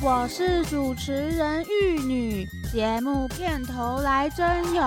[0.00, 4.82] 我是主持人玉女，节目片头来真有，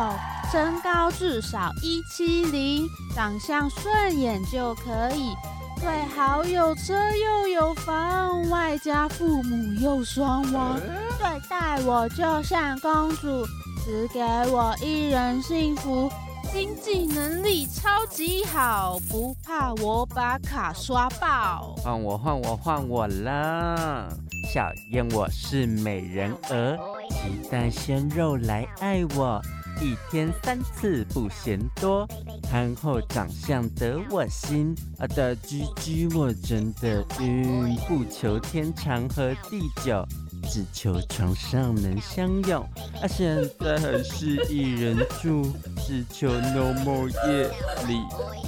[0.51, 5.36] 身高至少一七零，长相顺眼就可以，
[5.79, 10.79] 最好有车又有房，外加父母又双亡，
[11.20, 13.46] 对待我就像公主，
[13.83, 14.20] 只给
[14.52, 16.09] 我一人幸福。
[16.55, 21.76] 经济能力超级好，不怕我把卡刷爆。
[21.84, 24.08] 换我换我换我啦！
[24.54, 29.41] 小燕我是美人儿，鸡蛋鲜肉来爱我，
[29.81, 32.08] 一天三次不嫌多，
[32.50, 40.08] 憨厚长相得我心，啊的居居我真的晕，不求天长和地久。
[40.45, 42.62] 只求床上能相拥，
[43.02, 47.49] 啊，现在还是一人住，只求 no more 夜
[47.88, 48.02] 里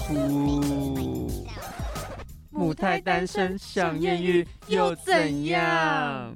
[0.07, 1.29] 哭。
[2.49, 6.33] 母胎单身想艳遇又怎样？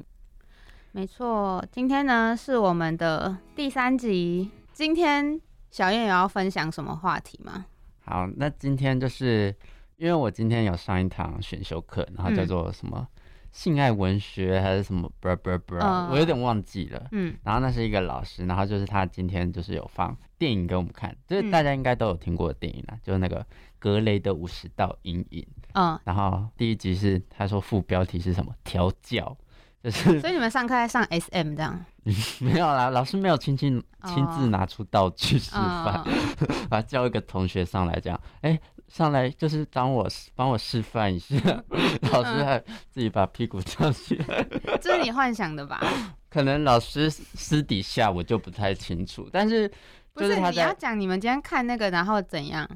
[0.92, 4.52] 没错，今天呢是我们的第三集。
[4.74, 7.66] 今天小燕有要分享什么话题吗？
[8.04, 9.56] 好，那今天就是
[9.98, 13.08] 因为我今天有上一堂选修课，然后叫做什么？
[13.52, 15.12] 性爱文学还是什么？
[15.20, 17.08] 不不不，我有点忘记了。
[17.12, 23.46] 嗯，然后那是一个老师，然后就是他今天就是有放电影给我们看，就是大家应该都有听过的电影啦，就是那个
[23.78, 25.46] 格雷的五十道阴影。
[25.74, 28.54] 嗯，然后第一集是他说副标题是什么？
[28.64, 29.36] 调教，
[29.84, 31.86] 就是 所以你们上课在上 SM 这样？
[32.40, 36.04] 没有啦，老师没有亲亲亲自拿出道具示范，
[36.70, 38.60] 把叫一个同学上来讲，哎。
[38.92, 41.38] 上来就是当我帮我示范一下，
[42.12, 44.46] 老师还自己把屁股翘起来，
[44.82, 45.80] 这是你幻想的吧？
[46.30, 49.72] 可能老师私底下我就不太清楚，但是
[50.14, 52.68] 不是你要讲你们今天看那个然后怎样？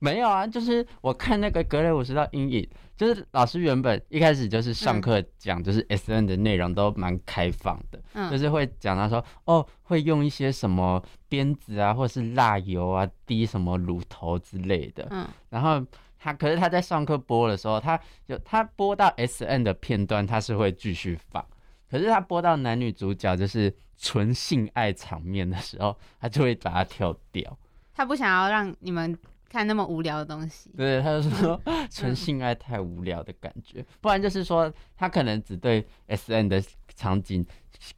[0.00, 2.68] 没有啊，就是我看那个格雷五十道阴影，
[3.00, 15.82] 就是老师原本一开始就是上课讲，就是 S N 的内容都蛮开放的，嗯，就是会讲他说哦，会用一些什么鞭子啊，或者是蜡油啊，滴什么乳头之类的，嗯，然后
[16.18, 21.42] 他可是他在上课播的时候，他就他播到 S N 的片段，他是会继续放，
[21.90, 27.58] 可是他播到男女主角就是纯性爱场面的时候，他就会把它跳掉，
[27.94, 29.18] 他不想要让你们。
[29.50, 36.62] 看那么无聊的东西，对，他就说 纯性爱太无聊的感觉，不然就是说他可能只对 S N 的
[36.94, 37.44] 场景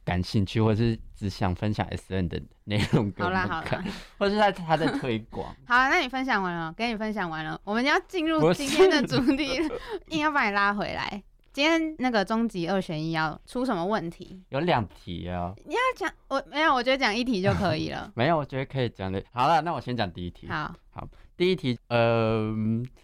[0.03, 3.85] 感兴趣，或者是只想分享 S N 的内容给我们看，
[4.17, 5.55] 或者是他他在推广。
[5.67, 9.61] 好，那你分享完了，跟你分享完了，我们要进入今天的主题，
[10.09, 11.21] 硬要把你拉回来。
[11.51, 14.41] 今天那个终极二选一要出什么问题？
[14.49, 15.53] 有两题啊。
[15.67, 18.11] 你要讲我没有，我觉得讲一题就可以了。
[18.15, 19.23] 没有，我觉得可以讲的。
[19.31, 20.47] 好了，那我先讲第一题。
[20.47, 21.07] 好，好。
[21.35, 22.53] 第一题，呃，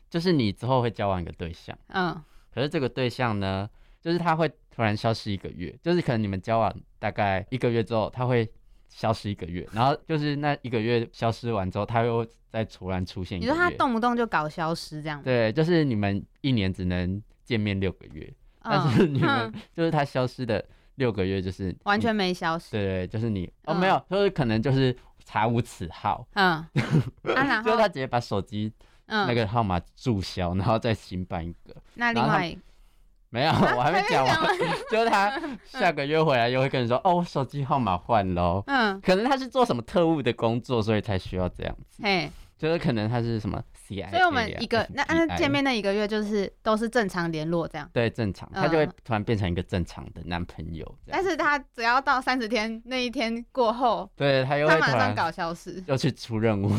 [0.09, 2.15] 就是你之后会交往一个对象，嗯，
[2.53, 3.67] 可是这个对象呢，
[3.99, 8.47] 就是他会突然消失一个月，就是可能你们交往大概一个月之后，他会
[8.87, 13.39] 消失一个月，然后就是那一个月消失完之后，他又再突然出现。
[13.39, 15.21] 你说他动不动就搞消失这样？
[15.23, 20.63] 对，就是你们一年只能见面六个月，但是你们就是他消失的
[20.95, 22.71] 六个月就是完全没消失。
[22.71, 24.95] 对对，就是你哦，没有，就是可能就是。
[25.29, 26.65] 查无此号，嗯，
[27.63, 28.73] 就他直接把手机
[29.05, 31.75] 那个号码注销，然后再新办一个。
[31.93, 32.57] 那另外
[33.29, 34.35] 没有，我还没讲完。
[34.89, 38.63] 就是他下个月回来又会跟你说，哦，我手机号码换喽。
[38.65, 42.01] 嗯，可能他是做什么特务的工作，所以才需要这样子。
[42.01, 42.31] 嘿。
[42.57, 47.89] 就是可能他是什么 C I，所以我们一个那那见面那一个月就是都是正常联络这样。
[47.91, 50.97] 对，正常，他就会突然变成一个正常的男朋友。
[51.07, 56.69] 但是他只要到三十天那一天过后，对他又会马上搞消失，又去出任务，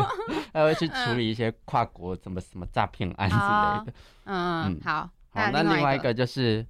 [0.52, 3.92] 他会去处理一些跨国什么什么诈骗案之类的。
[4.24, 6.64] 嗯嗯，好，好，那另外一个就是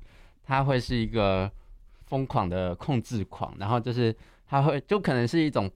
[0.44, 1.50] 他会是一个
[2.06, 4.14] 疯狂的控制狂，然后就是
[4.46, 5.68] 他会就可能是一种。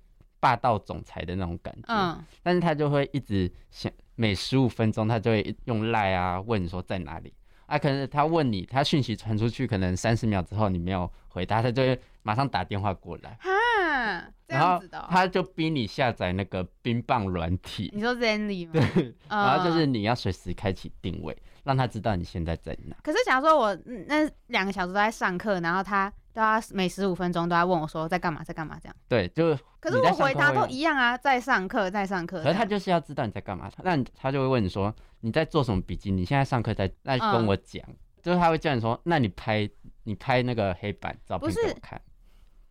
[0.43, 7.33] 霸道总裁的那种感觉，嗯，但是他就会一直想，每十五分钟他就会用赖啊问你说在哪里
[7.67, 18.73] 啊，可能他问你，他讯息传出去，可能三十秒之后你没有回答，他就会马上打电话过来，哈，然后他就逼你下载那个冰棒软体，你说 Zenly 吗？
[18.94, 22.97] 对，然后就是你要随时开启定位，让他知道你现在在哪。
[23.03, 23.75] 可是假如说我
[24.06, 26.12] 那两个小时都在上课，然后他。
[26.32, 28.96] 都要每十五分钟都在问我说在干嘛，在干嘛这样。
[29.08, 32.43] 对，就可是我回答都一样啊，在上课，在上课。
[32.43, 36.11] 可是他就是要知道你在干嘛，那他就会问你说你在做什么笔记？
[36.11, 37.82] 你现在上课在，那跟我讲。
[38.23, 39.69] 就是他会叫你说，那你拍
[40.05, 42.00] 你拍那个黑板照片给我看。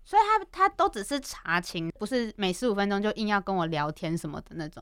[0.03, 4.81] 所以他他都只是查情，不是每十五分钟就硬要跟我聊天什么的那种。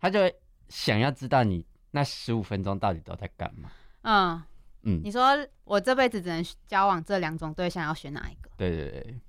[0.00, 0.20] 他就
[0.68, 3.70] 想要知道你那十五分钟到底都在干嘛。
[4.02, 4.42] 嗯。
[4.84, 8.50] 嗯，你说我这辈子只能交往这两种对象，要选哪一个？
[8.56, 9.20] 对对对。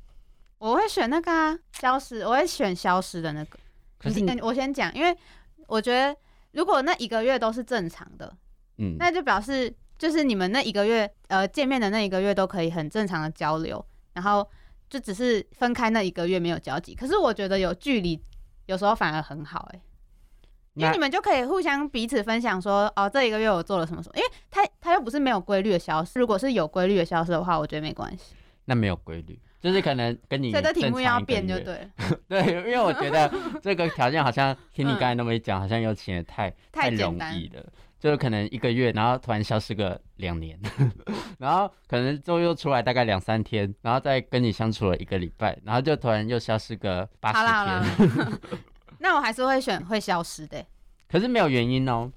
[0.57, 2.21] 我会选那个啊，消失。
[2.21, 3.59] 我会选消失的那个。
[3.97, 5.15] 可是我先讲，因为
[5.67, 6.15] 我觉得
[6.51, 8.35] 如果那一个月都是正常的，
[8.77, 14.47] 嗯，那就表示就是你们那一个月呃见面的那一个月都可以很正常的交流，然后
[14.89, 16.93] 就只是分开那一个月没有交集。
[16.93, 18.21] 可是我觉得有距离
[18.65, 19.81] 有时候反而很好哎、
[20.75, 28.35] 因为那你们就可以互相彼此分享说，哦，这一个月我做了什么什么，因为他他又不是没有规律的消失，如果是有规律的消失的话，我觉得没关系。
[28.65, 31.89] 那没有规律，就是可能跟你所以这题目要变就 对了，
[32.27, 33.31] 对，因为我觉得
[33.61, 37.63] 这个条件好像 听你刚才那么一讲，好像又显得太嗯太简容单易了。
[37.97, 40.59] 就是可能一个月，然后突然消失个两年，
[41.39, 48.39] 然后可能之后又出来大概两三天，然后再跟你相处了一个礼拜，然后就突然又消失个八十天，啦，
[48.99, 50.67] 那我还是会选会消失的欸、
[51.07, 52.11] 可是没有原因哦，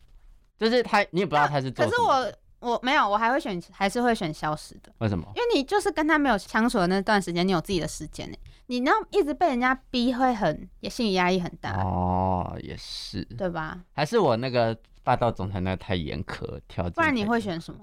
[0.58, 5.24] 就是他你也不知道他是做可是么我我没有，我还会选，还是会选消失的，为什么？
[5.36, 8.36] 因为你就是跟他没有相处的那段时间，你有自己的时间呢。
[8.66, 13.80] 你那一直被人家逼，会很也心理压力很大，哦，也是，对吧？
[13.92, 17.80] 还是我那个霸道总裁那个太严苛，条件不然你太严会选什么？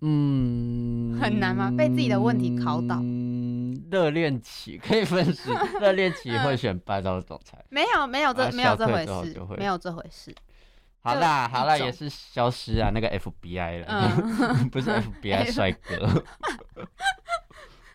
[0.00, 1.72] 嗯，很难吗？
[1.76, 2.98] 被自己的问题考倒。
[3.02, 5.50] 嗯，热恋期可以分析，
[5.80, 7.58] 热恋期会选霸道总裁。
[7.68, 10.34] 没有没有这、啊没有这回事没有这回事。
[11.00, 16.24] 好啦好啦，也是消失啊，那个 FBI 了，嗯， 不是 FBI 帅哥。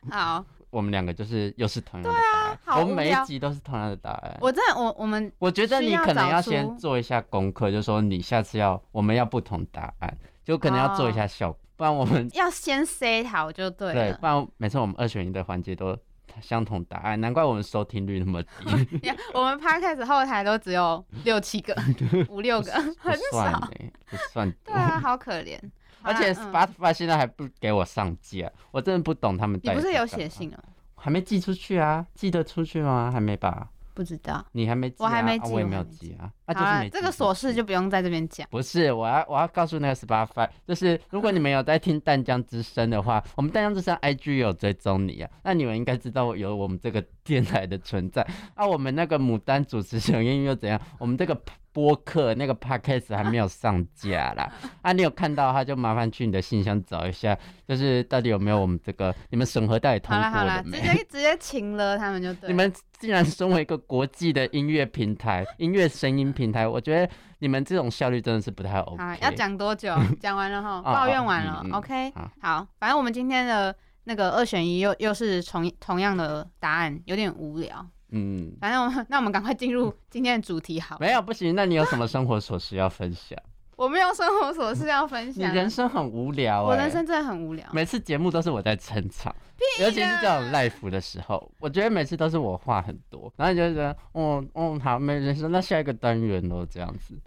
[0.09, 4.37] 好，我们两个就是又是同样的答案，好我们每一集都是同样的答案。
[4.41, 14.17] 我真的我我们我觉得你可能要先做一下功课，就说你下次要我们要不同答案，就可能要做一下效果，不然我们要先 say 好就对对，了。
[14.17, 15.97] 不然每次我们二选一的环节都
[16.39, 19.11] 相同答案，难怪我们收听率那么低。
[19.35, 21.75] 我们 podcast 后台都只有六七个、
[22.29, 23.69] 五六个， 很少。
[24.09, 24.73] 不算对。
[24.73, 25.59] 啊，好可怜。
[26.01, 30.63] 而且 Spotify 现在还不给我上架，我真的不懂他们你不是有写信啊？
[30.95, 32.07] 还没寄出去啊？
[32.13, 33.09] 寄得出去吗？
[33.11, 33.67] 还没吧？
[33.93, 34.45] 不知道。
[34.51, 35.05] 你还没寄、啊？
[35.05, 36.33] 我还没啊我也没有寄我还没寄啊。
[36.45, 38.47] 啊，就是没，这个琐事就不用在这边讲。
[38.49, 48.25] 不是，我要我要告诉那个 Spotify，就是如果你们有在听淡江之声的话，我们淡江之声 IG 有追踪你啊，那你们应该知道有我们这个电台的存在。
[48.55, 50.79] 啊，我们那个牡丹主持人音又怎样？
[50.99, 51.39] 我们这个
[51.71, 54.51] 播客那个 Podcast 还没有上架啦。
[54.81, 57.35] 啊，你有看到的话，就麻烦去你的信箱找一下，
[57.67, 60.77] 就是到底有没有我们这个你们审核到底通好啦好啦，过了？
[60.77, 62.47] 直接直接请了他们就对了。
[62.51, 69.03] 你们既然身为一个国际的音乐平台、音乐声音平台，我觉得你们这种效率真的是不太 OK。
[69.03, 69.95] 好，要讲多久？
[70.19, 72.31] 讲完了哈，哦 抱怨完了嗯嗯，OK 好。
[72.39, 77.85] 好，反正我们今天的那个二选一又又是同同样的答案，有点无聊。
[78.09, 80.99] 嗯，反正我们 那我们赶快进入今天的主题好了。
[80.99, 83.37] 没有不行，那你有什么生活琐事要分享？
[83.75, 85.55] 我没有生活琐事要分享你。
[85.55, 87.67] 人生很无聊、欸，我人生真的很无聊。
[87.73, 89.35] 每次节目都是我在撑场，
[89.81, 97.17] 尤其是这种 live 的时候，我觉得每次都是我话很多，然后你就觉得，哦哦，好，没人生，那下一个单元咯，这样子。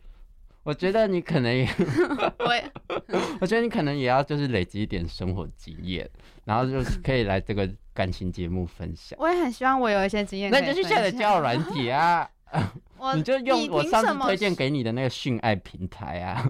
[0.63, 1.69] 我觉得你可能也，
[2.39, 2.73] 我也
[3.41, 6.09] 我觉得你可能也要就是累积一点生活经验，
[6.47, 9.19] 然后就是可以来这个感情节目分享。
[9.21, 10.51] 我也很希望我有一些经验。
[10.51, 12.27] 那你就去下载交友软体啊，
[12.97, 16.49] 我 你就用我上次推荐给你的那个性爱平台啊，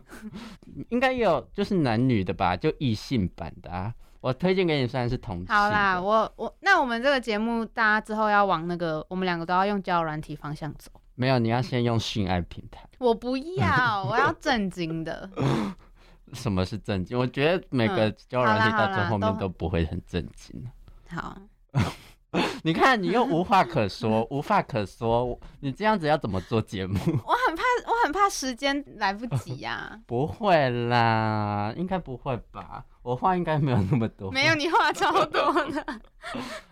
[0.91, 3.93] 应该也有就是男女的吧，就异性版的啊。
[4.21, 10.91] 我推荐给你虽然是同性的，好啦，我我那我们这个节目，大家之后要往那个，我们两个都要用交友软体方向走。
[11.15, 12.87] 没有，你要先用性爱平台。
[12.99, 15.31] 我不要，我要正经的。
[16.33, 17.18] 什么是正经？
[17.18, 20.64] 我觉得每个嗯交友软体好啦到最后面都都不会很正经。
[21.09, 21.37] 好，
[22.62, 26.99] 你看，你又无话可说， 无话可说，你这样子要怎么做节目？
[26.99, 32.85] 我很怕，我很怕时间来不及呀、 不会啦，应该不会吧？
[33.02, 34.33] 我话应该没有那么多。
[34.33, 35.87] 没有，你话超多的。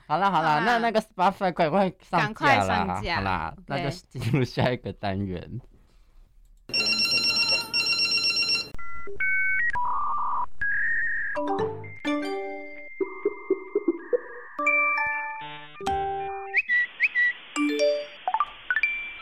[0.07, 2.97] 好啦好啦，那那个 Spotify 快快上架啦！
[3.17, 5.61] 好啦，那就进入下一个单元。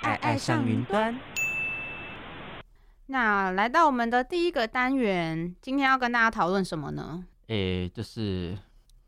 [0.03, 1.19] 爱爱上云端，
[3.07, 7.25] 那来到我们的第一个单元，今天要跟大家讨论什么呢？
[7.47, 8.59] 诶、就是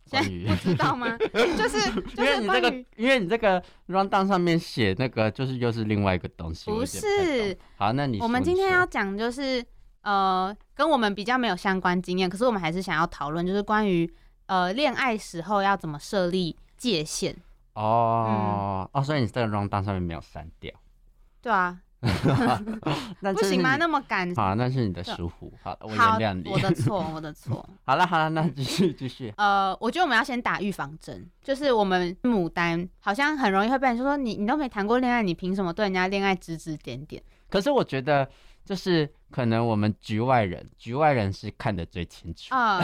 [0.08, 1.18] 不知道吗？
[1.58, 6.70] 就是因就是为你这个，因为你这个 round down 上面写那个，就是又是另外一个东西。
[6.70, 7.54] 不是。
[7.76, 9.62] 好，那你我们今天要讲就是
[10.04, 14.08] 呃，跟我们比较没有相关经验，可是我们还是想要讨论，就是关于
[14.46, 17.34] 呃恋爱时候要怎么设立界限。
[17.74, 20.72] 哦、哦，所以你这个 round down 上面没有删掉。
[21.42, 21.80] 对啊，
[23.20, 23.76] 那不行吗？
[23.76, 24.32] 那么赶。
[24.34, 25.52] 好，那是你的疏忽。
[25.62, 26.48] 好，我原好谅，你。
[26.48, 27.68] 我的错，我的错。
[27.84, 29.32] 好了好了，那继续继续。
[29.36, 37.22] 呃，我觉得我们要先打预防针，就是我们牡丹好像很容易会被人说你你都没谈过恋爱，你凭什么对人家恋爱指指点点？
[37.50, 38.28] 可是我觉得，
[38.64, 42.54] 就是可能我们局外人，局外人是看得最清楚。
[42.54, 42.78] 啊、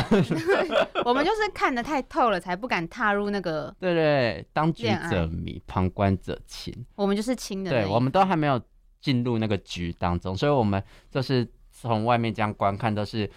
[1.06, 6.74] 我们就是看得太透了，才不敢踏入那个，对对，当局者迷，旁观者清。
[6.96, 8.60] 我们就是亲的那一对，我们都还没有
[9.00, 13.30] 进入那个局当中，所以我们就是从外面这样观看，都是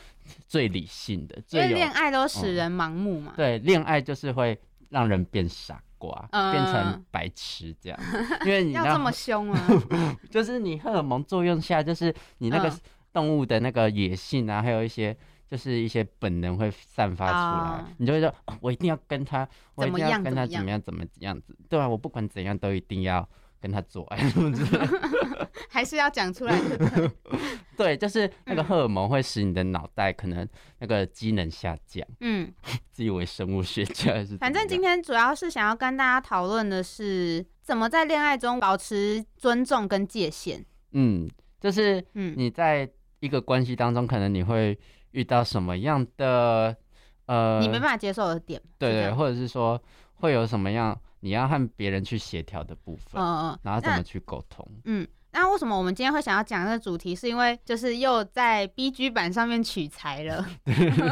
[0.47, 3.33] 最理性的，因最恋爱都使人盲目嘛。
[3.37, 7.99] 对恋爱就是会让人变傻瓜，嗯变成白痴这样，
[8.43, 9.67] 因为你要这么凶啊？
[10.31, 12.79] 就是你荷尔蒙作用下，就是你那个嗯
[13.13, 15.15] 动物的那个野性啊，还有一些。
[15.45, 23.27] 就是一些本能会散发出来，哦你就会说、哦我一定要跟他，我一怎么定要跟他样怎么样怎么样怎么样子，对啊，我不管怎样都一定要
[23.61, 24.65] 跟他做爱，是不是？
[25.69, 26.59] 还是要讲出来？
[27.77, 30.47] 对，就是那个嗯荷尔蒙会使你的脑袋可能
[30.79, 32.51] 那个机能下降，嗯，
[32.89, 34.35] 自以为生物学家还是？
[34.37, 40.65] 反正今天主要是想要跟大家讨论的是，怎么在恋爱中保持尊重跟界限。
[40.93, 41.29] 嗯，
[41.59, 42.89] 就是嗯你在
[43.23, 44.77] 一个关系当中，可能你会
[45.11, 46.75] 遇到什么样的
[47.25, 48.61] 呃，你没办法接受的点。
[48.77, 49.81] 对对，或者是说
[50.15, 54.67] 会有什么样你要和别人去协调的部分，嗯嗯，然后怎么去沟通？
[54.83, 57.15] 嗯，那为什么我们今天会想要讲这个主题？
[57.15, 60.45] 是因为就是又在 B G 版上面取材了。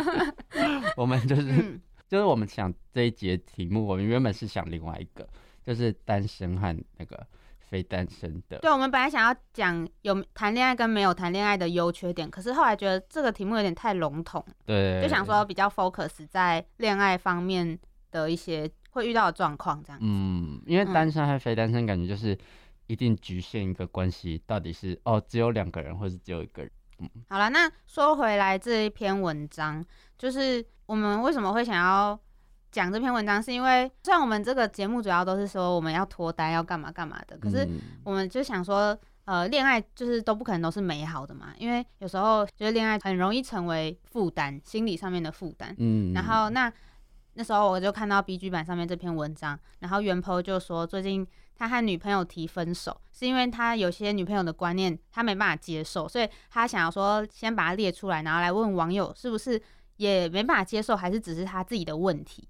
[0.97, 5.25] 我们就是、嗯，就是我们想这一节题目，我们原本是想另外一个，
[5.63, 7.25] 就是单身和那个
[7.71, 8.59] 非单身的。
[8.59, 17.79] 对，我们本来想要讲有谈恋爱跟没有谈恋爱的优缺点，可是后来觉得这个题目有点太笼统，对，就想说比较 focus 在恋爱方面
[18.11, 19.97] 的一些会遇到的状况，这样。
[20.01, 22.37] 嗯，因为嗯单身和非单身感觉就是
[22.87, 26.69] 一定局限一个关系，到底是哦只有两个人，或是只有一个人。
[26.99, 29.83] 嗯好了，那说回来这一篇文章，
[30.19, 32.19] 就是我们为什么会想要
[32.71, 45.75] 讲这篇文章，是因为虽然我们这个节目主要都是说我们要脱单要干嘛干嘛的，可是嗯我们就想说，呃，恋爱就是都不可能都是美好的嘛，因为有时候觉得恋爱很容易成为负担，心理上面的负担。
[45.79, 46.71] 嗯，然后那
[47.33, 59.61] 那时候我就看到 B G 版上面这篇文章，然后原 po 就说最近他和女朋友提分手，是因为他有些女朋友的观念他没办法接受，所以他想要说先把它列出来，然后来问网友是不是
[59.97, 62.47] 也没办法接受，还是只是他自己的问题。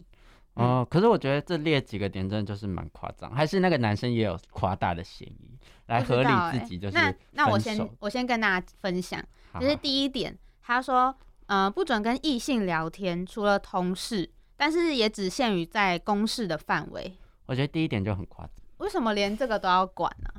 [0.61, 9.21] 哦，可是我觉得这列几个点真的就是蛮夸张，还是那个男生也有夸大的嫌疑，来合理自己就是那那我先我先跟大家分享，
[9.59, 11.15] 就是第一点，他说，
[11.47, 17.13] 呃，不准跟异性聊天，除了同事，但是也只限于在公事的范围。
[17.45, 20.29] 我觉得第一点就很夸张，为什么连这个都要管呢、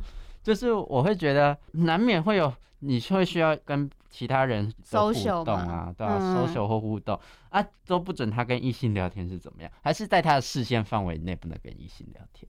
[0.43, 5.13] 就是我会觉得难免会有你会需要跟其他人的互
[5.45, 9.73] 动啊，对啊、嗯 s o c i a l 或互动啊，都不准他跟异性聊天是怎么样？
[9.83, 12.49] 还是在他的视线范围内不能跟异性聊天？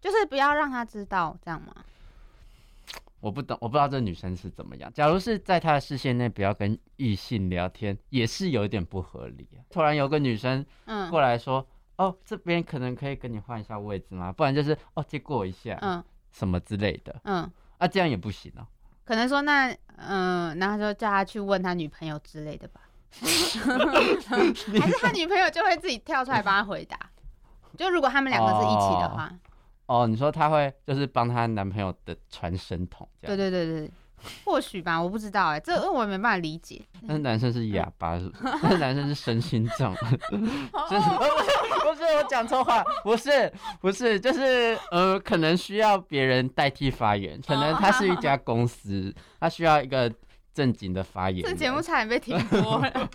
[0.00, 1.72] 就是不要让他知道，这样吗？
[3.20, 4.92] 我不懂，我不知道这女生是怎么样。
[4.92, 9.64] 假如是在她的视线内不要跟异性聊天，也是有一点不合理啊。
[9.70, 14.30] 突然有个女生嗯过来说：“哦，这边可能可以跟你换一下位置吗？
[14.30, 18.66] 不然就是哦，借过一下，嗯什么之类的嗯，啊，这样也不行哦。
[19.06, 22.82] 可能说那嗯，然后就叫他去问他女朋友之类的吧，
[23.18, 23.26] 还
[24.86, 26.98] 是他女朋友就会自己跳出来帮他回答。
[27.78, 29.30] 就如果他们两个是一起的话，
[29.86, 33.36] 哦，你说她会就是帮她男朋友的传声筒这对？
[33.36, 33.90] 对对对，
[34.44, 36.80] 或许吧，我不知道哎、这我也没办法理解。
[37.02, 38.30] 那男生是哑巴是？
[38.62, 50.12] 那男生是身心障， 就是不是不是我讲错话，不是不是，就是呃，可能需要别人代替发言，可能他是一家公司，他需要一个
[50.52, 51.44] 正经的发言。
[51.44, 53.10] 这节目差点被停播了。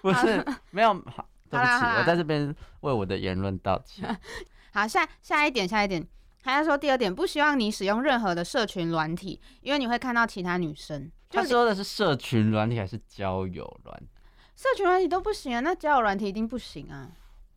[0.00, 4.18] 不是没有，好对不起，我在这边为我的言论道歉。
[4.72, 6.06] 好，下下一点，下一点，
[6.42, 11.10] 还要说第二点，不希望你使用任何的社群软体，因为你会看到其他女生。
[11.30, 14.06] 他说的是社群软体还是交友软体？
[14.54, 17.10] 社群软体都不行啊，那交友软体一定不行啊。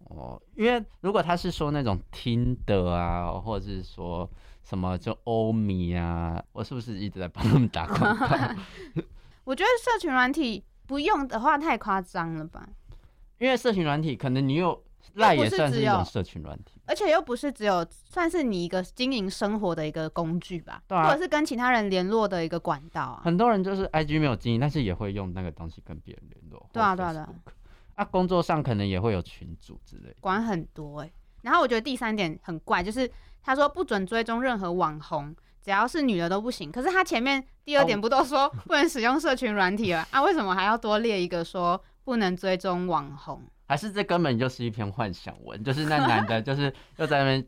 [0.05, 4.29] 哦，因为如果他是说那种听的啊，或者是说
[4.63, 8.27] 什么就欧米啊，我是不是一直在帮他们打广告？
[9.43, 12.69] 我觉得社群软体不用的话太夸张了吧，
[13.39, 14.83] 因为社群软体可能你有
[15.15, 23.21] 赖也算是一种社群软体，而且又不是只有算是你一个经营生活的一个工具吧，对啊或者是跟其他人联络的一个管道啊。
[23.23, 26.69] 很多人就是 IG 没有经营，但是也会用那个东西跟别人联络。
[26.71, 27.51] 对啊对啊对啊 Facebook
[27.95, 30.15] 啊，工作上可能也会有群组之类的。
[30.19, 31.11] 管很多哎、
[31.41, 33.09] 然后我觉得第三点很怪，就是
[33.41, 36.71] 他说不准追踪任何网红，只要是女的都不行。
[36.71, 40.21] 可是他前面第二点哦不都说 不能使用社群软体了啊？
[40.21, 43.41] 为什么还要多列一个说不能追踪网红？
[43.67, 47.45] 还是这根本就是一篇幻想文，就是那男的，就是又在那边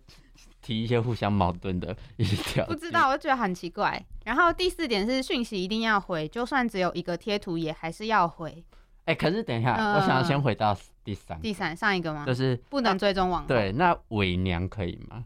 [0.61, 2.73] 提一些互相矛盾的一些条件。
[2.73, 4.03] 不知道，我就觉得很奇怪。
[4.25, 8.63] 然后第四点是讯息一定要回，就算只有一个贴图也还是要回。
[9.05, 12.25] 哎、可是等一下，嗯我想要先回到第三个，第三上一个吗？
[12.25, 13.47] 就是不能追踪网红。
[13.47, 15.23] 对，那伪娘可以吗？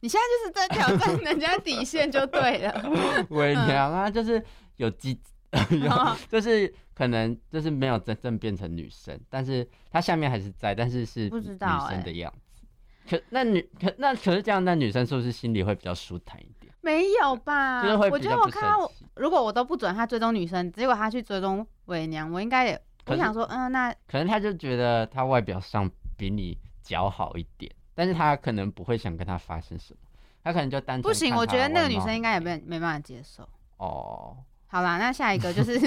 [0.00, 2.90] 你现在就是在挑战人家底线就对了。
[3.30, 4.42] 伪娘啊，就是
[4.76, 5.20] 有鸡，
[5.70, 12.62] 有就是可能就是没有真正变成女生，但是她下面还是在，但是是不知道女生欸的样子。
[13.08, 16.72] 可那女可那可是这样，那女生是不是心里会比较舒坦一点？
[16.80, 17.82] 没有吧？
[17.82, 30.00] 就是会我觉得我看到我，如果我都不准他追踪女生，结果他去追踪伪娘，我应该也，我想说，嗯，那可能他就觉得他外表上比你姣好一点，但是他可能不会想跟他发生什么，
[30.42, 33.48] 他可能就单纯不行，我觉得那个女生应该也没没办法接受。
[33.76, 34.36] 哦。
[34.76, 35.78] 好啦，那下一个就是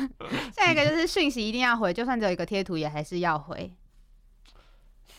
[0.56, 3.70] 下一个就是讯息一定要回，就算只有一个贴图也还是要回。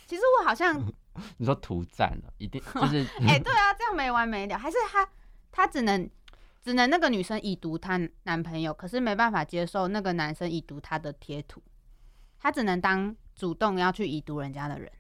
[0.08, 0.84] 其实我好像，
[1.38, 5.08] 你说图赞了，一定就是 哎、对啊，这样没完没了，还是他
[5.52, 6.10] 他只能
[6.64, 11.62] 只能那个女生已读她男朋友，可是没办法接受那个男生已读她的贴图，
[12.40, 14.92] 他只能当主动要去已读人家的人。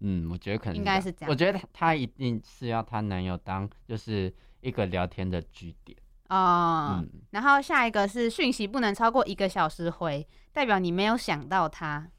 [0.00, 5.96] 嗯，我觉得可能应该是这样我觉得他一定是要她男友当就是一个聊天的据点。
[6.32, 12.08] 哦、嗯，然后下一个是讯息不能超过一个小时回，代表你没有想到他。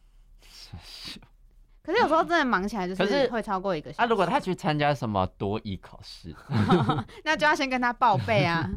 [1.86, 4.02] 可是有时候真的忙起来，就是会超过一个小时。
[4.02, 6.34] 啊，如果他去参加什么多艺考试，
[7.26, 8.70] 那就要先跟他报备啊。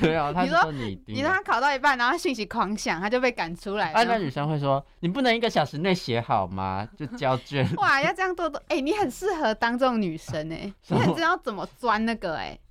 [0.00, 4.16] 没有，他你说你你让他考到一半，然后讯息狂响，他就被赶出来啊，那。
[4.16, 6.88] 女生会说你不能一个小时内写好吗？
[6.96, 7.68] 就交卷。
[7.76, 12.67] 哇，要这样多多，哎、你很适合当这种女生哎、你很知道怎么钻那个哎、这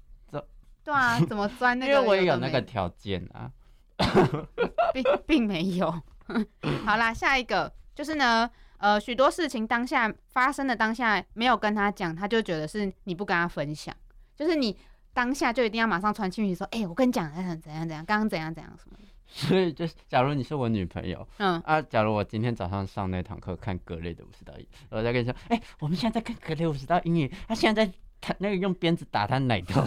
[0.88, 2.02] 对啊，怎么钻那因个？
[2.02, 3.52] 为我也有那个条件啊。
[4.94, 5.92] 并并没有。
[6.86, 13.94] 好啦，下一个就是呢，呃，许多事情当下发生的当下没有跟他讲，他就觉得是你不跟他分享，
[14.34, 14.78] 就是你
[15.14, 19.04] 当下就一定要马上传讯息说，哎、我跟你讲怎样怎样怎样，刚刚怎样怎样什么的。
[19.28, 29.82] 所以就是，假如你是我女朋友嗯，啊，假如我今天早上上那堂课看格雷的五十道阴影，我再跟你说，哎、我们现在在看格雷五十道阴影，他现在在他那个用鞭子打他奶头，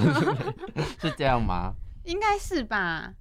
[1.00, 1.74] 是这样吗？
[2.04, 3.14] 应该是吧，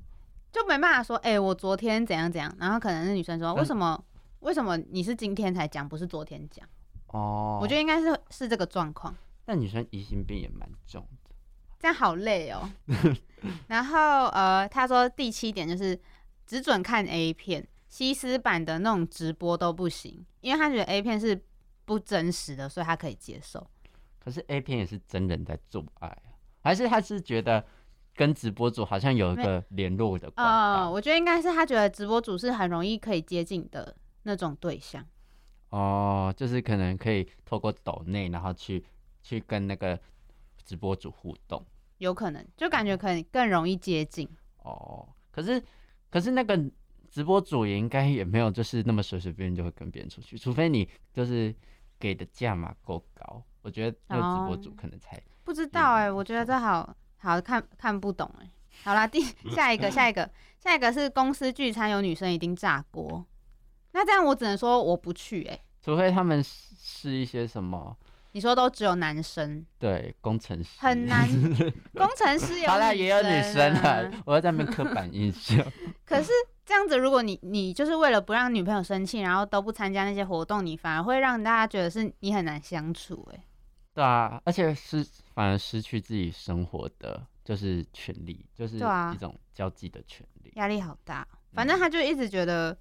[0.51, 4.03] 就没办法说，哎、我昨天怎样怎样，然后可能是女生说，为什么？
[4.39, 6.65] 为什么你是今天才讲，不是昨天讲？
[7.07, 9.13] 哦，我觉得应该是是这个状况。
[9.45, 11.35] 那女生疑心病也蛮重的。
[11.77, 12.69] 这样好累哦。
[13.67, 15.99] 然后呃，他说第七点就是
[16.45, 21.43] 只准看 A 片，西施版的那种直播都不行，因为他觉得 A 片是
[21.83, 23.67] 不真实的，所以他可以接受。
[24.19, 27.65] 可是 A 片也是真人在做爱啊，还是他是觉得
[28.15, 35.05] 跟直播主好像有一个联络的关呃，我觉得应该是他觉得直播主是很容易可以接近的那种对象。
[35.69, 38.83] 哦，就是可能可以透过抖内，然后去
[39.21, 39.99] 去跟那个
[40.65, 41.63] 直播主互动。
[41.99, 44.27] 有可能，就感觉可能更容易接近。
[44.63, 45.61] 哦，可是
[46.09, 46.59] 可是那个
[47.09, 51.53] 直播主也应该也没有就是那么随随便便就会跟别人出去，除非你就是
[51.99, 58.49] 给的价码够高，我觉得那个直播主哦可能才不知道哎、嗯我觉得这好好看看不懂哎、
[58.83, 59.19] 好啦，第
[59.51, 63.25] 下一个，下一个，下一个是公司聚餐有女生一定炸锅，
[63.91, 67.95] 那这样我只能说我不去哎、除非他们是是一些什么
[68.31, 71.27] 你说都只有男生，对工程师很难。
[71.97, 75.57] 工程师有好了，也有女生啊啊，我要在那边刻板印象。
[76.05, 76.31] 可是
[76.63, 83.43] 这样子，如果你你就是为了不让女朋友生气，然后都不参加那些活动，你反而会让大家觉得是你很难相处哎、
[83.99, 90.53] 对啊，而且是反而失去自己生活的就是权利，就是对啊一种交际的权利。
[90.55, 91.27] 压力好大。
[91.51, 92.77] 反正他就一直觉得，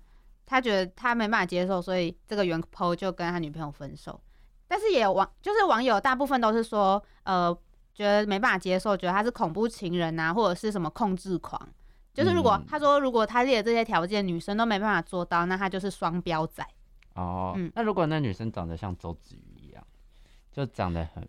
[0.47, 4.21] 他觉得他没办法接受，所以这个原 po 就跟他女朋友分手。
[4.69, 7.53] 但是也有网，就是网友大部分都是说，呃，
[7.93, 11.61] 觉得没办法接受，觉得他是恐怖情人啊，或者是什么控制狂。
[12.15, 16.65] 就是如果、嗯他说，如果他列的这些条件，女生都没办法做到，那他就是双标仔。
[17.15, 19.48] 哦，嗯那如果那女生长得像周子瑜
[20.59, 21.23] 就长得很，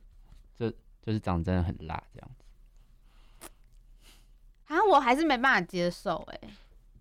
[0.55, 0.71] 就
[1.03, 3.47] 就是长得真的很辣这样子。
[4.65, 6.49] 啊，我还是没办法接受、欸，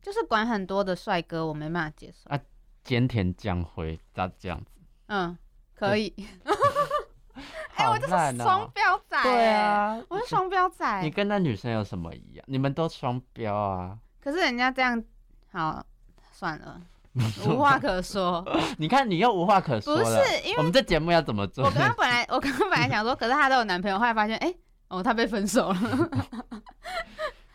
[0.02, 2.28] 就是管很多的帅哥，我没办法接受。
[2.28, 2.38] 啊
[2.84, 4.72] 菅田将晖他这样子，
[5.06, 5.38] 嗯，
[5.74, 6.12] 可以。
[7.76, 8.70] 哎、好我就是烂双哦。
[8.74, 11.02] 标仔、欸，对，啊，我是双标仔。
[11.02, 12.44] 你跟那女生有什么一样？
[12.46, 13.98] 你们都双标啊！
[14.20, 15.02] 可是人家这样，
[15.50, 15.82] 好，
[16.30, 16.82] 算了，
[17.46, 18.44] 无话可说。
[18.78, 20.24] 你看你又无话可说不了。
[20.24, 21.64] 是因为我们这节目要怎么做？
[21.64, 24.54] 我刚刚本来， 我刚刚本来想说，可是她都有男朋友，后来发现，哎、
[24.88, 26.10] 哦，她被分手了。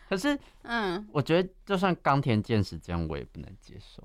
[0.08, 4.02] 可是嗯，我觉得就算冈田健史这样，我也不能接受。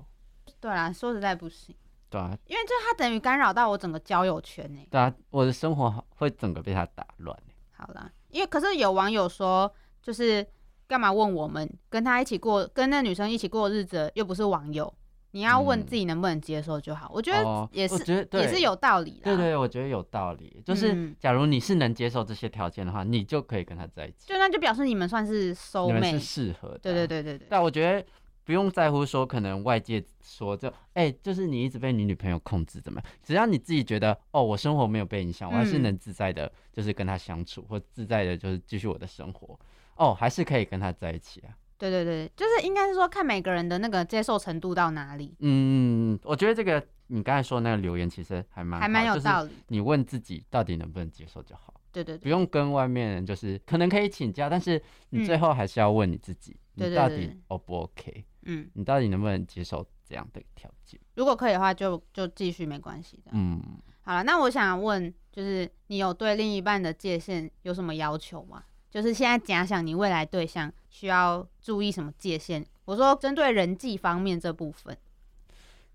[0.58, 1.74] 对啦，说实在不行，
[2.08, 4.80] 对啊，因为就他等于干扰到我整个交友圈呢。
[4.90, 7.36] 对啊，我的生活会整个被他打乱。
[7.72, 10.46] 好啦，因为可是有网友说，就是
[10.88, 14.92] 干嘛问我们跟他一起过，跟那女生一起过日子，又不是网友，
[15.32, 17.10] 你要问嗯自己能不能接受就好。
[17.14, 19.24] 我觉得哦也是，我觉得也是有道理的。
[19.24, 20.62] 对对，我觉得有道理。
[20.64, 26.18] 就是嗯假如你是能接受这些条件的话，你就可以跟他在一起，就那就表示你们算是收你们是妹。
[26.18, 26.78] 适合的。
[26.78, 27.06] 对对。
[27.06, 27.46] 对对对。
[27.48, 28.04] 但我觉得
[28.44, 33.12] 不用在乎说，可能外界说就哎、就是你一直被你女朋友控制怎么样？
[33.22, 39.58] 只要你自己觉得哦，我生活没有被影响，我还是嗯能自在的，就是跟他相处，或自在的，就是继续我的生活。
[39.94, 41.54] 哦，还是可以跟他在一起啊。
[41.80, 49.48] 对对对，就是应该是说看每个人的那个接受程度到哪里，嗯，我觉得这个你刚才说那个留言其实还蛮还蛮有道理。
[49.48, 58.26] 就是你问自己到底能不能接受就好，对对对，不用跟外面人就是可能可以请教，但是你最后还是要问你自己，你到底 O 不 OK？
[58.42, 61.00] 嗯，你到底能不能接受这样的条件？
[61.14, 63.30] 如果可以的话就就继续没关系的。
[63.32, 63.58] 嗯，
[64.02, 68.64] 好了，那我想问，就是你有对另一半的界限有什么要求吗？
[68.90, 72.64] 就是现在假想你未来对象需要注意什么界限？
[72.84, 74.96] 我说针对人际方面这部分，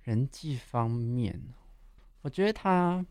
[0.03, 1.41] 人际方面，
[2.21, 3.05] 我觉得他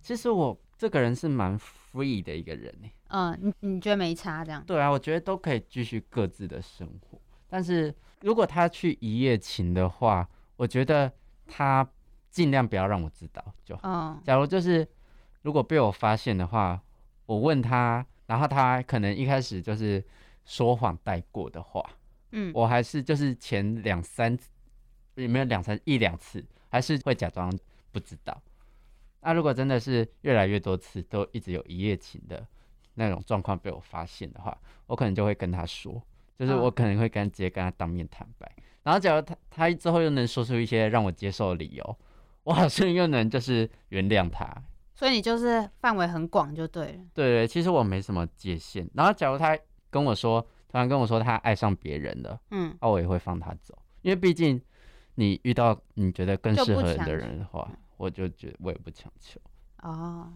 [0.00, 2.88] 其实我这个人是蛮 free 的一个人呢。
[3.08, 4.62] 嗯、你你觉得没差这样？
[4.64, 7.18] 对啊，我觉得都可以继续各自的生活。
[7.48, 11.12] 但是如果他去一夜情的话，我觉得
[11.46, 11.88] 他
[12.30, 13.82] 尽量不要让我知道就好。
[13.84, 14.86] 嗯假如就是
[15.42, 16.80] 如果被我发现的话，
[17.26, 20.02] 我问他，然后他可能一开始就是
[20.44, 21.84] 说谎带过的话，
[22.32, 24.50] 嗯，我还是就是前两三次，
[25.16, 27.52] 有没有两三一两次，还是会假装
[27.92, 28.40] 不知道。
[29.20, 32.46] 那如果真的是越来越多次都一直有一夜情的
[32.94, 34.56] 那种状况被我发现的话，
[34.86, 36.02] 我可能就会跟他说，
[36.38, 38.50] 就是嗯我可能会跟直接跟他当面坦白。
[38.82, 41.98] 然后假如他他之后又能说出一些让我接受的理由，
[42.42, 44.46] 我好像又能就是原谅他。
[44.94, 46.98] 所以你就是范围很广就对了。
[47.12, 48.88] 对对，其实我没什么界限。
[48.94, 49.58] 然后假如他
[49.90, 52.40] 跟我说，突然跟我说他爱上别人了。
[52.50, 54.60] 嗯，那我也会放他走，因为毕竟
[55.16, 59.40] 你遇到你觉得更适合的人的话，我就觉得我也不强求。
[59.82, 60.32] 哦，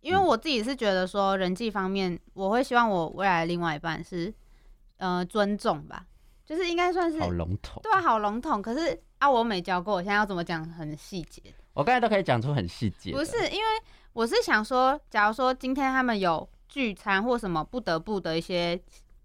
[0.00, 4.32] 因为嗯我自己是觉得说人际方面，我会希望我未来的另外一半是
[4.98, 6.06] 呃尊重吧，
[6.44, 8.62] 就是应该算是好笼统，对啊，好笼统。
[8.62, 11.42] 可是啊，我没教过，我现在要怎么讲很细节？
[11.78, 13.12] 我刚才都可以讲出很细节。
[13.12, 13.64] 不是，因为
[14.12, 18.76] 我是想说，假如说今天他们有聚餐或什么不得不的一些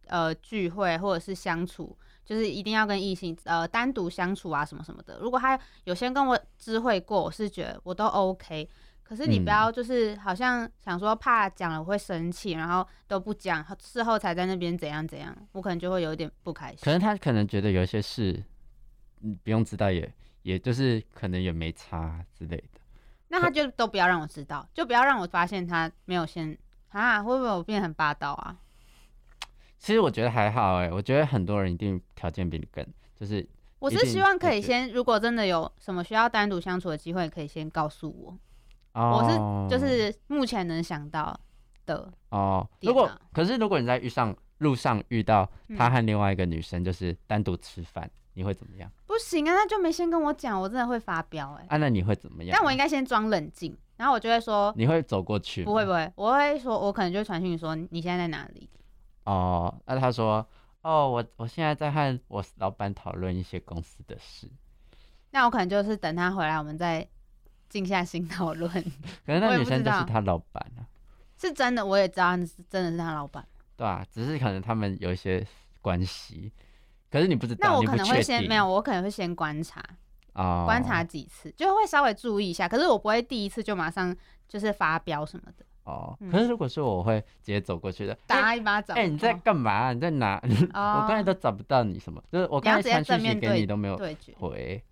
[0.05, 5.17] 呃聚会或者是相处，就是一定要跟异性呃单独相处啊什么什么的。
[5.19, 8.69] 如果他有先跟我知会过，我是觉得我都 OK。
[9.01, 16.77] 可是你不嗯要就是好像想说怕讲了我会生气，然后都不讲，事后才在那边怎样怎样，我可能就会有一点不开心。
[16.83, 18.43] 可能他可能觉得有一些事，
[19.21, 20.11] 你不用知道也，
[20.43, 22.79] 也就是可能也没差之类的。
[23.29, 26.55] 那他就都不要让我知道，就不要让我发现他没有先
[26.89, 28.55] 啊，会不会我变得很霸道啊？
[29.79, 32.85] 其实我觉得还好哎、我觉得很多人一定条件比你更，
[33.19, 33.45] 就是
[33.79, 38.37] 我是希望可以先，如果真的有什么需要单独相处的机会，可以先告诉我。
[38.93, 41.37] 哦，我是就是目前能想到
[41.85, 48.91] 的，哦，如果可是如果你在遇上路上遇到他嗯和另外一个女生就是单独吃饭，你会怎么样？
[49.05, 52.55] 不行啊，那就没先跟我讲，我真的会发飙哎、啊，那你会怎么样？
[52.57, 55.63] 但我应该先装冷静，然后我就会说你会走过去？
[55.63, 58.69] 不会不会，我会说，我可能就会传讯说你现在在哪里。
[59.25, 60.45] 哦，那他说，
[60.81, 64.49] 哦，我我现在在和我老板讨论一些公司的事，
[65.31, 67.07] 那我可能就是等他回来，我们再
[67.69, 68.69] 静下心讨论。
[69.25, 70.83] 可是那女生就是他老板啊，
[71.39, 73.47] 是真的，我也知道是真的是他老板。
[73.77, 75.45] 对啊，只是可能他们有一些
[75.81, 76.51] 关系，
[77.13, 79.79] 可是你不知道，那我可能会先没有，我可能会先观察，
[80.33, 82.67] 哦，观察几次，就会稍微注意一下。
[82.67, 84.15] 可是我不会第一次就马上
[84.47, 88.97] 就是发飙什么的，哦，嗯可是如果是我会直接走过去的，打一巴掌。
[88.97, 89.93] 哎、你在哦干嘛？
[89.93, 90.41] 你在哪？
[90.73, 93.95] 哦 我刚才都找不到你什么，就是我刚才传讯息给正面对你都没有？
[94.39, 94.83] 回，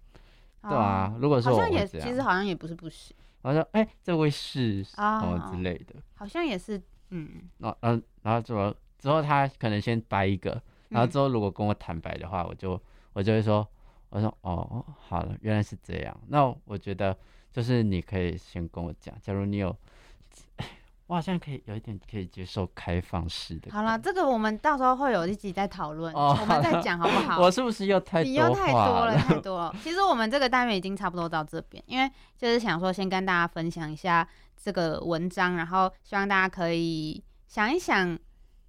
[0.62, 1.17] 对啊哦。
[1.19, 6.79] 如果说好像也其实好像也不是不行，我说哎、这位是什么哦之类的，好像也是，
[7.10, 12.80] 嗯，然后然后然后之后之后他可能先掰一个，然后嗯之后如果跟我坦白的话，我就
[13.13, 13.67] 我就会说，
[14.10, 17.17] 我说哦好了，原来是这样，那我觉得
[17.51, 19.75] 就是你可以先跟我讲，假如你有，
[21.08, 23.69] 我好像可以有一点可以接受开放式的。
[23.71, 27.41] 好了，这个我们到时候会有一集再讨论，哦我们再讲好不好？
[27.41, 29.15] 我是不是又太你又太多了？
[29.17, 29.75] 太多了。
[29.84, 34.25] 其实我们这个单元已经差不多到这边，因为就是想说先跟大家分享一下
[34.56, 38.17] 这个文章，然后希望大家可以想一想，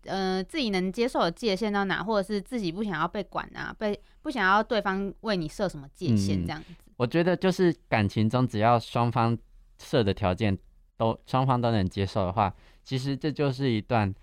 [0.04, 6.74] 呃自己能接受的界限到哪，或者是自己不想要被管啊，被不想要对方为你设什么界限嗯这样子。
[6.96, 9.36] 我觉得就是感情中，只要双方
[9.78, 10.56] 设的条件
[10.96, 14.14] 都双方都能接受的话，其实这就是一段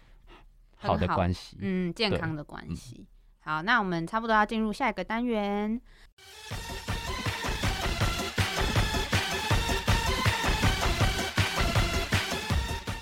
[0.76, 1.58] 好的关系。
[1.60, 3.06] 嗯，健康的关嗯系。
[3.42, 5.82] 好，那我们差不多要进入下一个单元。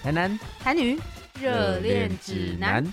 [0.02, 0.98] 台南台女
[1.42, 2.84] 热恋指南。，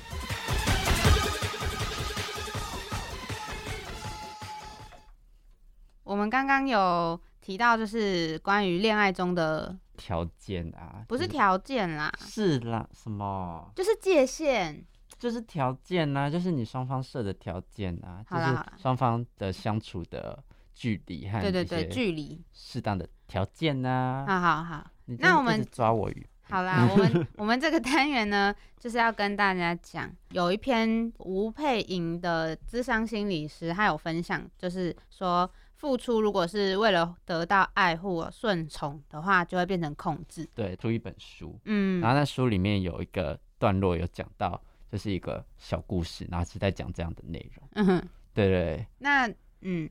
[6.02, 13.70] 我们刚刚有提到，就是关于恋爱中的条件啊，不是条件啦，是啦，什么？
[13.74, 14.85] 就是界限。
[15.16, 20.42] 就是条件呐、就是你双方设的条件啊，就是双方的相处的
[20.74, 22.44] 距离和对对对，距离。
[22.52, 40.48] 适当的条件呐、好好好，那我们抓我语，好啦，我们我们这个单元呢，就是要跟大家讲，有一篇吴佩莹的智商心理师，他有分享，就是说付出如果是为了得到爱护顺从的话，就会变成控制。
[40.54, 42.00] 对，出一本书，嗯。
[42.00, 47.68] 然后那书里面有一个段落有讲到，就是一个小故事，然后是在讲这样的内容。
[47.72, 48.87] 嗯哼，对对。
[48.98, 49.28] 那
[49.62, 49.88] 嗯，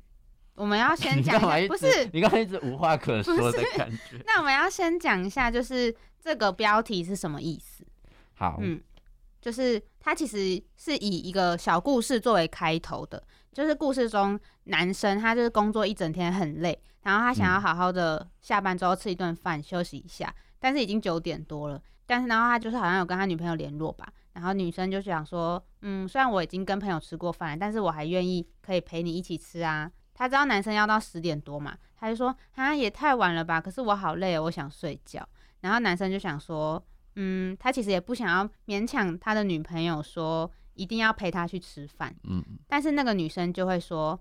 [0.56, 2.10] 我们要， 先讲不是？
[2.14, 4.22] 你刚才一直无话可说的感觉。
[4.28, 7.86] 那我们要先讲一下，就是这个标题是什么意思？
[8.36, 8.82] 好，嗯，
[9.42, 29.92] 就是它其实是以一个小故事作为开头的，就是故事中男生他就是工作一整天很累，然后他想要嗯好好的下班之后吃一顿饭休息一下，但是已经九点多了，但是然后他就是好像有跟他女朋友联络吧，然后女生就想说，嗯，虽然我已经跟朋友吃过饭了，但是我还愿意可以陪你一起吃啊。
[30.14, 35.28] 他知道男生要到十点多嘛，他就说啊也太晚了吧，可是我好累哦，我想睡觉。
[35.62, 36.84] 然后男生就想说，
[37.16, 44.20] 嗯，他其实也不想要勉强他的女朋友说一定要陪他去吃饭，嗯，但是那个女生就会说，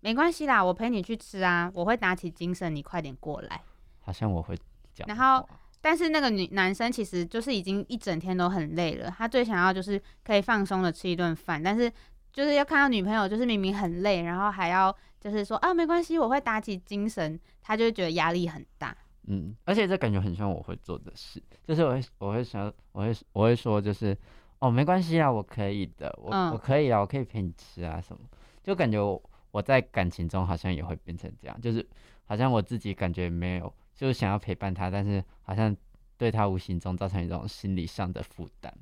[0.00, 3.62] 没关系啦，我陪你去吃啊，我会打起精神，你快点过来。
[4.00, 4.56] 好像我会
[4.92, 5.48] 讲的然后。
[5.78, 11.88] 但是那个女男生其实就是已经一整天都很累了，他最想要就是可以放松的吃一顿饭，但是
[12.32, 14.92] 就是要看到女朋友就是明明很累，然后还要
[15.28, 18.96] 就是说啊没关系，我会打起精神，他就会觉得压力很大。
[19.24, 24.16] 嗯，而且这感觉很像我会做的事，就是我会我会想我会我会说就是
[24.60, 28.22] 哦没关系啊，我可以的，我、嗯我可以啊，我可以陪你吃啊什么，
[28.62, 31.84] 就感觉我我在感情中好像也会变成这样，就是
[32.24, 35.76] 好像我自己感觉没有，就是想要陪伴他，但是好像
[36.16, 38.72] 对他无形中造成一种心理上的负担。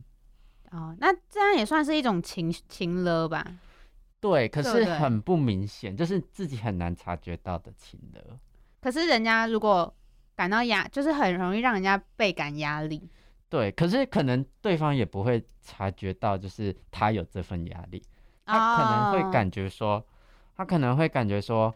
[0.72, 3.42] 哦，那这样也算是一种情情了吧？
[4.24, 8.24] 对，可是很不明显，就是自己很难察觉到的情的。
[8.80, 9.94] 可是人家如果
[10.34, 13.06] 感到压，就是很容易让人家倍感压力。
[13.50, 18.02] 对，可是可能对方也不会察觉到，就是他有这份压力。
[18.46, 20.02] 他可能哦会感觉说，
[20.56, 21.74] 他可能会感觉说，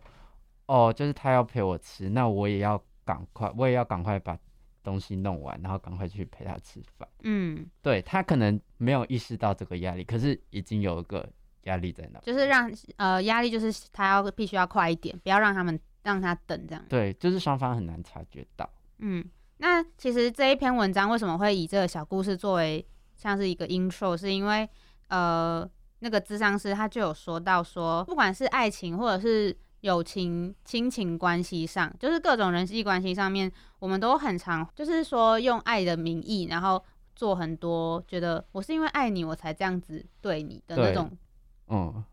[0.65, 4.39] 哦，就是他要陪我吃，那我也要赶快，我也要赶快把
[4.83, 7.07] 东西弄完，然后赶快去陪他吃饭。
[7.25, 11.31] 嗯，对他可能没有意识到这个压力，可是已经有一个
[11.69, 12.19] 压力在哪。
[12.21, 16.85] 就是让呃压力就是他要必须要快一点，不要让他们让他等这样。
[16.89, 18.69] 对，就是双方很难察觉到。
[18.99, 19.25] 嗯，
[19.59, 24.69] 那其实这一篇文章为什么会以这个小故事作为像是一个 intro，是因为
[25.09, 25.69] 呃
[26.01, 41.11] 那个智商师他就有说到说，不管是爱情或者是友情、亲情关系上，就是各种人际关系上面，我们都很常就是说用爱的名义，然后做很多觉得我是因为爱你我才这样子对你的那种
[41.69, 42.05] 嗯，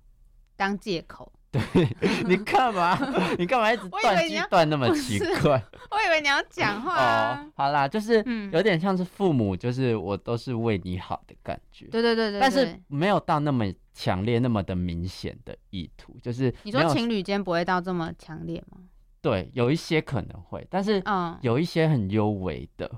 [0.56, 1.32] 当借口。
[1.52, 1.62] 对
[2.28, 2.98] 你干嘛？
[3.40, 5.52] 你干嘛一直断句断那么奇怪？
[5.90, 11.86] 我以为你要讲话、啊哦，好啦，就是嗯，有点像是父母，就是我都是为你好的感觉。
[11.86, 18.80] 对对对对，但是对没有到那么强烈、那么的明显的意图，就是你说情侣间不会到这么强烈吗？
[19.22, 22.92] 对，有一些可能会，但是嗯，有一些很幽微的，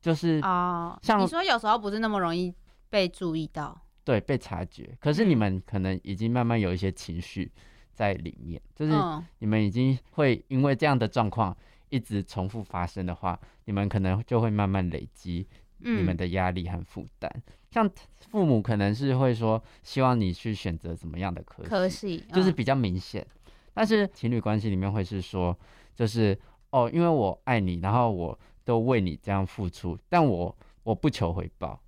[0.00, 2.52] 就是、哦，像你说有时候不是那么容易
[2.90, 7.52] 被注意到，对被察觉，可是你嗯们可能已经慢慢有一些情绪
[7.92, 11.54] 在里面，就是嗯你们已经会因为这样的状况
[11.90, 17.30] 一直重复发生的话，你们可能就会慢慢累积你们嗯，的压力和负担。
[17.70, 17.86] 像
[18.30, 23.26] 父母可能是会说，希望你去选择怎么样的科系，就是比较明显。
[23.74, 25.54] 但是情侣关系里面会是说，
[25.94, 26.38] 就是
[26.70, 31.78] 哦，因为我爱你，然后我都为你这样付出，但我我不求回报。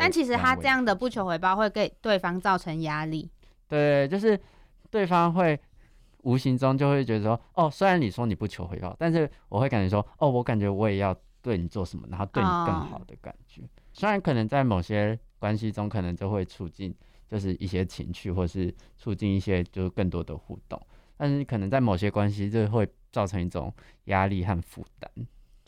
[0.00, 3.30] 我但其实他这样的不求回报会给对方造成压力，
[3.68, 4.38] 对，就是
[4.90, 5.58] 对方会
[6.22, 13.62] 无形中就会觉得说，哦，虽然你说你不求回报，但是我会感觉说，哦，我感觉我也要对你做什么，然后对你更好哦的感觉。
[13.92, 16.94] 虽然可能在某些关系中可能就会促进
[17.28, 20.80] 就是一些情趣，或是促进一些就是更多的互动。
[21.16, 23.72] 但是可能在某些关系，就会造成一种
[24.04, 25.10] 压力和负担。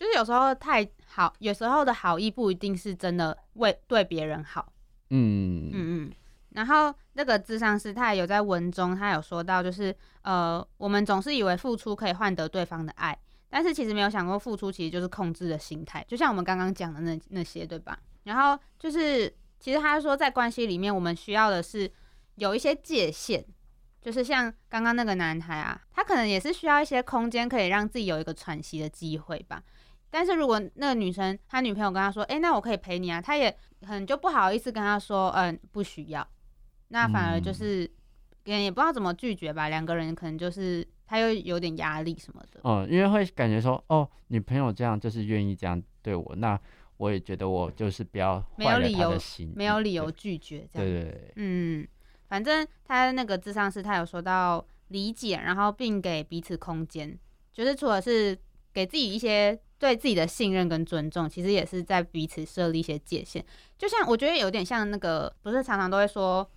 [0.02, 4.72] 就是有时候太好，有时候的好意不一定是真的为对别人好。
[5.10, 6.12] 嗯嗯嗯。
[6.50, 13.16] 然后那个智商师他也有在文中，他有说到，就是呃，我们总是以为付出可以换得对方的爱，
[13.48, 17.96] 但是其实没有想过付出其实就是控制的心态，就像我们刚刚讲的那那些，对吧？
[18.24, 21.88] 然后就是其实他说在关系里面，我们需要的是
[22.34, 23.44] 有一些界限，
[24.00, 29.62] 就是像刚刚那个男孩啊，他可能也是需要一些空间，可以让自己有一个喘息的机会吧。
[30.12, 36.28] 但是如果那个女生她女朋友跟她说，哎，那我可以陪你啊，她也很就不好意思跟他说，嗯，不需要。
[36.88, 37.90] 那反而就是
[38.44, 42.60] 也不知道怎么拒绝吧，两个人可能就是他又有点压力什么的。
[42.64, 46.60] 嗯，因为会感觉说，哦，女朋友这样就是愿意这样对我，那
[46.98, 49.18] 我也觉得我就是不要没有理由，
[49.54, 50.86] 没有理由拒绝这样。
[50.86, 51.88] 对对对，嗯，
[52.28, 57.18] 反正他那个智商是他有说到理解，然后并给彼此空间，
[57.52, 58.38] 就是除了是
[58.72, 63.44] 给自己一些对自己的信任跟尊重，其实也是在彼此设立一些界限。
[63.76, 66.48] 就像我觉得有点像那个，不是常常都会说。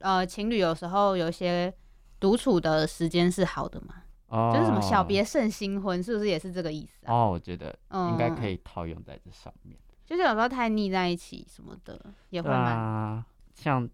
[0.00, 1.74] 呃，情侣有时候有一些
[2.20, 3.96] 独处的时间是好的嘛？
[4.28, 7.12] 哦，就是什么小别胜新婚，是不是也是这个意思啊？
[7.12, 9.76] 哦，我觉得应该可以套用在这上面。
[10.06, 12.00] 就是有时候太腻在一起什么的，
[12.30, 13.90] 也会蛮像。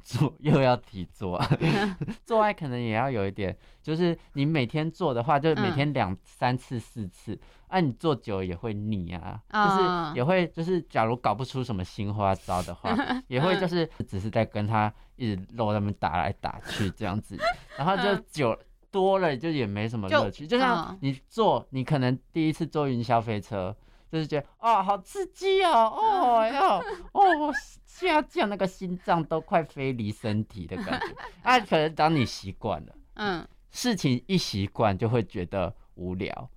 [0.00, 1.40] 做 又要提做，
[2.24, 12.96] 做爱可能也要有一点，就是你每天做的话，就每天两三次四次，啊，你做久也会腻啊，就是也会就是假如搞不出什么新花招的话，
[13.28, 17.38] 也会就是只是在跟他一直搂他们打来打去这样子，
[17.78, 18.58] 然后就久
[18.90, 23.76] 多了就也没什么乐趣，就像你坐，你可能第一次坐云霄飞车。
[24.10, 26.78] 就是觉得哦，好刺激哦，哦要
[27.12, 27.52] 哦
[27.84, 31.06] 下降，那个心脏都快飞离身体的感觉。
[31.42, 36.50] 啊，可能当你习惯了，嗯，事情一习惯就会觉得无聊。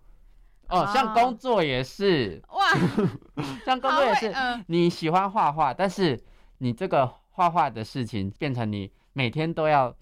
[0.69, 2.73] 哦，像工作也是哇，
[3.63, 4.33] 像工作也是，
[4.67, 6.19] 你喜欢画画，但是
[6.57, 9.95] 你这个画画的事情变成你每天都要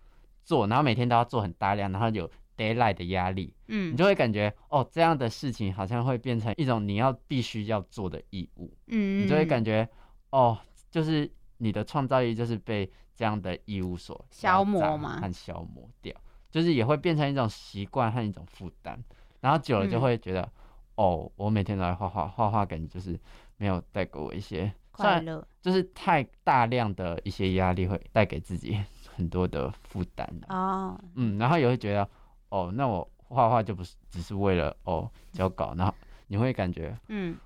[0.45, 2.29] 做，然后每天都要做很大量，然后有。
[2.61, 9.87] Daylight 的压力，嗯，你就会感觉哦，这样的事情好像会变成一种你要必须要做的义务，嗯，你就会感觉
[10.29, 10.55] 哦，
[10.91, 16.15] 就是你的创造力就是被这样的义务所消磨嘛，和消磨掉，
[16.51, 19.03] 就是也会变成一种习惯和一种负担，
[19.39, 20.47] 然后久了就会觉得
[20.95, 23.19] 哦，我每天都在画画，画画感觉就是
[23.57, 28.79] 没有带给我一些快乐，就是太大量的一些压力会带给自己
[29.15, 32.07] 很多的负担哦，嗯，然后也会觉得。
[32.51, 35.93] 哦，那我画画就不是只是为了哦交稿，然后
[36.27, 37.37] 你会感觉嗯。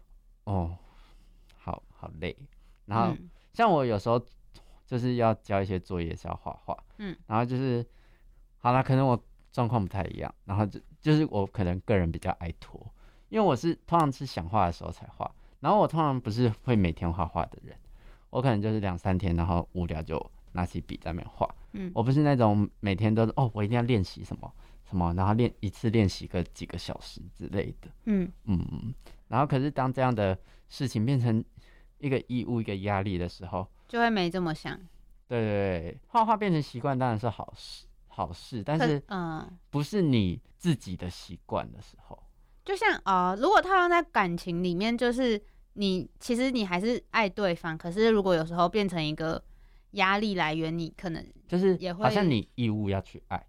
[0.44, 0.78] 哦
[1.58, 2.38] 好好累，
[2.86, 3.16] 然后
[3.52, 4.24] 像我有时候
[4.86, 7.84] 就是要交一些作业是要画画，嗯，然后就是
[8.60, 9.20] 好了，可能我
[9.52, 12.80] 状况不太一样，然后就就是我可能个人比较爱拖，
[13.30, 17.76] 因为我是通常是想画的时候才画，然后我通常不是会每天画画的人，
[18.30, 24.52] 我可能就是两三天，然后无聊就拿起笔在那边画，嗯，我不是那种每天都是哦我一定要练习什么。
[24.88, 25.12] 什么？
[25.16, 27.90] 然后练一次练习个几个小时之类的。
[28.06, 28.94] 嗯嗯。
[29.28, 30.38] 然后可是当这样的
[30.70, 31.44] 事情变成
[31.98, 34.80] 一个义务、一个压力的时候，就会没这么想。
[35.28, 38.64] 对对对，画画变成习惯当然是好事，好事。
[38.64, 42.22] 但是嗯，不是你自己的习惯的时候。
[42.64, 45.42] 就像啊，如果套用在感情里面，就是
[45.74, 49.44] 你其实你还是爱对方，可是如果有时候变成一个
[49.96, 53.46] 压力来源，你可能就是也会好像你义务要去爱。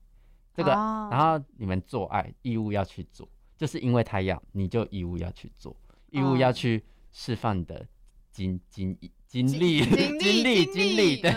[0.52, 3.28] 这个，然后你们做爱义务要去做，
[3.58, 5.76] 就是因为他要，你就义务要去做，
[6.10, 6.82] 义务要去
[7.12, 7.86] 释放你的
[8.32, 11.30] 精精精力精力精力对，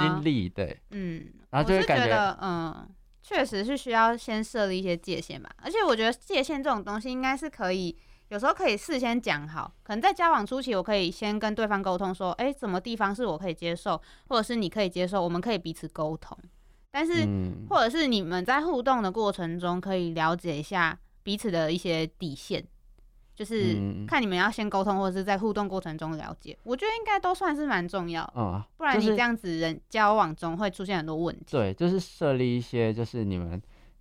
[0.00, 2.88] 精力对，嗯，然后就会感觉，嗯，
[3.22, 7.96] 确实是需要先设立一些界限吧，而且我觉得界限这种东西应该是可以，
[8.28, 16.36] 有时候可以事先讲好，可能在交往初期，我可以先跟对方沟通说，哎，什么地方是我可以接受，或者是你可以接受，我们可以彼此沟通。
[16.90, 17.26] 但是，
[17.68, 22.64] 或者是你们在互动的过程中，可以了解一下彼此的一些底线，
[23.34, 23.76] 就是
[24.06, 26.58] 看你们要先沟通，或者是在互动过程中了解。
[26.64, 31.46] 我觉得应该都算是蛮重要，嗯，不然你这样子人交往中会出现很多问题。
[31.50, 33.60] 对，就是设立一些，就是你们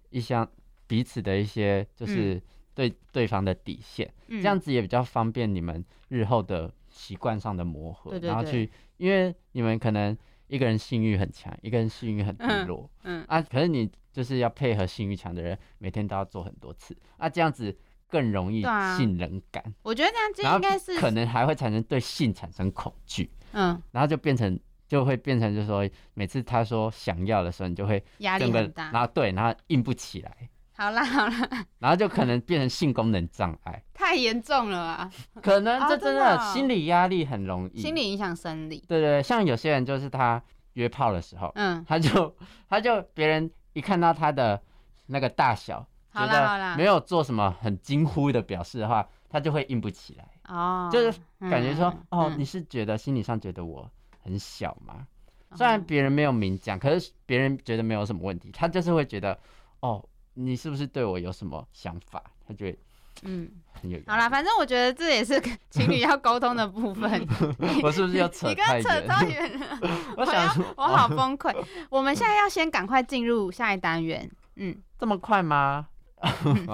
[0.09, 0.49] 一项
[0.88, 2.41] 彼此的一些，就是
[2.78, 10.15] 对对方的底线，这样子也比较方便你们日后的习惯上的磨合，然后去，因为你们可能。
[10.49, 18.63] 一个人性欲很强，一个人性欲很低落，嗯啊，可是你就是要配合性欲强的人，每天都要做很多次，啊，这样子更容易
[18.95, 19.61] 信任感。
[19.82, 24.57] 我觉得这样应该是可能还会产生对性产生恐惧，嗯，然后就变成
[24.88, 28.89] 就会变成就是说，每次他说想要的时候，你就会压力很大。
[28.91, 35.11] 然后对，然后硬不起来，好啦好啦， 然后就可能变成性功能障碍，太严重了啊！
[35.41, 37.82] 可能哦这真的心理压力很容易。
[37.82, 38.84] 心理影响生理。
[38.88, 40.41] 对对，像有些人就是他
[40.73, 42.34] 约炮的时候，嗯，他就
[42.69, 44.61] 他就别人一看到他的
[45.07, 53.89] 那个大小，好觉啦好啦得没有做什么很惊呼的表示的话，他就会硬不起来，哦，就是感觉说，嗯哦，嗯你是觉得心理上觉得我
[54.23, 55.07] 很小吗？
[55.49, 59.36] 哦虽然别人没有明讲，可是别人觉得没有什么问题，他就是会觉得，
[59.80, 60.03] 哦，
[60.39, 62.21] 你是不是对我有什么想法？
[62.47, 62.77] 他觉得
[63.23, 63.99] 嗯，很有。
[64.05, 67.27] 好啦，反正我觉得这也是 情侣要沟通的部分。
[67.81, 69.59] 我是不是要扯你刚扯太远？
[69.59, 69.79] 了，
[70.15, 71.55] 我想要，我好崩溃。
[71.89, 74.29] 我们现在要先赶快进入下一单元。
[74.57, 75.88] 嗯，这么快吗？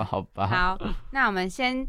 [0.06, 0.46] 好吧。
[0.48, 0.78] 好，
[1.12, 1.88] 那我们先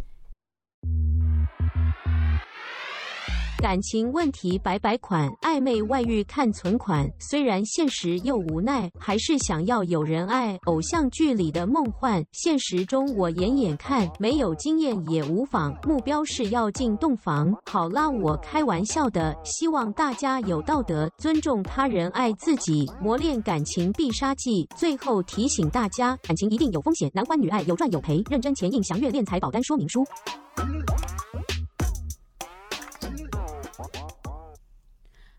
[3.64, 7.10] 感情问题摆摆款，暧昧外遇看存款。
[7.18, 10.54] 虽然现实又无奈，还是想要有人爱。
[10.66, 15.74] 偶像剧里的梦幻，现实中我演演看，没有经验也无妨。
[15.82, 17.56] 目标是要进洞房。
[17.64, 24.68] 好啦，我开玩笑的，希望大家有道德，尊重他人，爱自己，磨练感情必杀技。
[24.76, 30.04] 最后提醒大家，感情一定有风险，男欢女爱有赚有赔，认真前应详阅敛财保单说明书。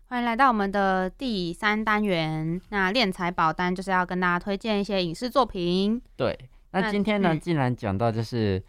[0.08, 2.60] 欢迎来到我们的第三单元。
[2.68, 6.00] 那练财保单就是要跟大家推荐一些影视作品。
[6.14, 6.38] 对，
[6.70, 8.62] 那那今天呢，嗯既然讲到就是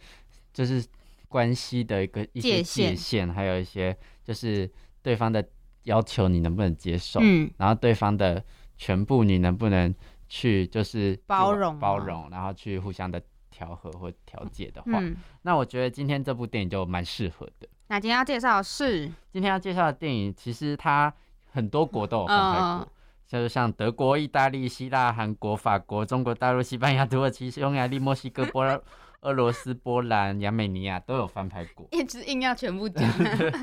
[0.52, 0.84] 就是
[1.28, 4.68] 关系的一个一些界限还有一些就是
[5.00, 5.46] 对方的
[5.84, 8.42] 要求你能不能接受，嗯，然后对方的
[8.76, 9.94] 全部你能不能
[10.28, 17.68] 去就是去包容吗包容，然后去互相的调和或调解的话，嗯，那我觉得今天这部电影就蛮适合的。
[17.86, 21.14] 那今天要介绍的是，今天要介绍的电影，其实它
[21.58, 22.88] 很多国都有翻拍过，嗯
[23.26, 28.80] 就是像德国、意大利、希腊、韩国、法国、中国大陆、西班牙、土耳其、匈牙利、墨西哥、波尔
[29.22, 31.86] 俄罗斯、波兰、亚美尼亚都有翻拍过。
[31.90, 33.02] 一直硬要全部讲。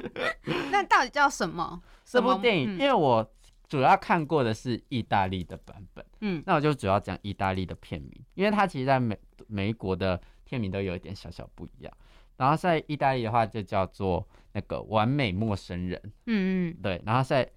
[0.71, 1.81] 那到底叫什么？
[2.03, 3.25] 这部电影，嗯因为我
[3.67, 9.17] 主要看过的是意大利的版本，嗯那我就主要讲意大利的片名，因为它其实在美
[9.47, 11.91] 美国的片名都有一点小小不一样。
[12.37, 17.01] 然后在意大利的话，就叫做那个完美陌生人，嗯嗯，对。
[17.05, 17.49] 然后在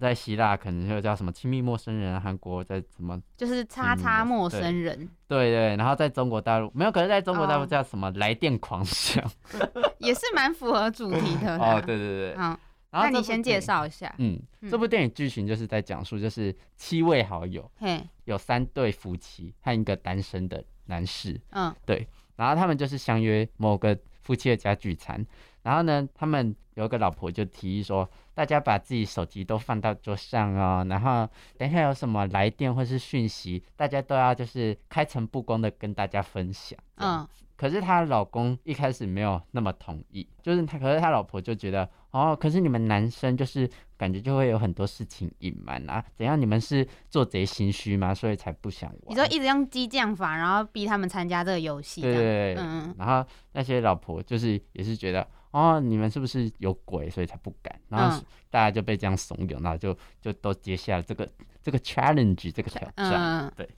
[0.00, 5.76] 在希腊可能就叫什么亲密陌生人啊，韩国在什么就是叉叉陌生人，对对。
[5.76, 9.24] 然后在中国大陆没有，可是在中国大陆哦叫什么来电狂想
[9.98, 11.74] 也是蛮符合主题的啦。
[11.74, 12.36] 哦，对对对。
[12.36, 12.58] 好，
[12.90, 14.14] 那你先介绍一下。
[14.18, 17.70] 嗯，嗯这部电影剧情就是在讲述就是七位好友。
[17.78, 25.26] 嘿，有三对夫妻和一个单身的男士，嗯对然后他们就是相约某个夫妻的家聚餐，
[25.62, 36.78] 然后呢，他们有一个老婆就提议说，大家把自己手机都放到桌上哦，然后等一下有什么来电或是讯息，大家都要就是开诚布公的跟大家分享。
[36.96, 46.40] 嗯，嗯可是她老公一开始没有那么同意，就是他，可是他老婆就觉得，哦，可是你们男生就是感觉就会有很多事情隐瞒啊，怎样？
[46.40, 48.14] 你们是做贼心虚吗？
[48.14, 49.00] 所以才不想玩。
[49.08, 57.80] 你说一直用激将法，然后逼他们参加这个游戏，对对对，嗯嗯然后那些老婆就是也是觉得，哦，你们是不是有鬼，所以才不敢？
[57.88, 58.24] 然后嗯。
[58.50, 61.28] 大家就被这样怂恿，然后就就都接下了这个
[61.62, 63.52] 这个 challenge 这个挑战。
[63.58, 63.68] 嗯。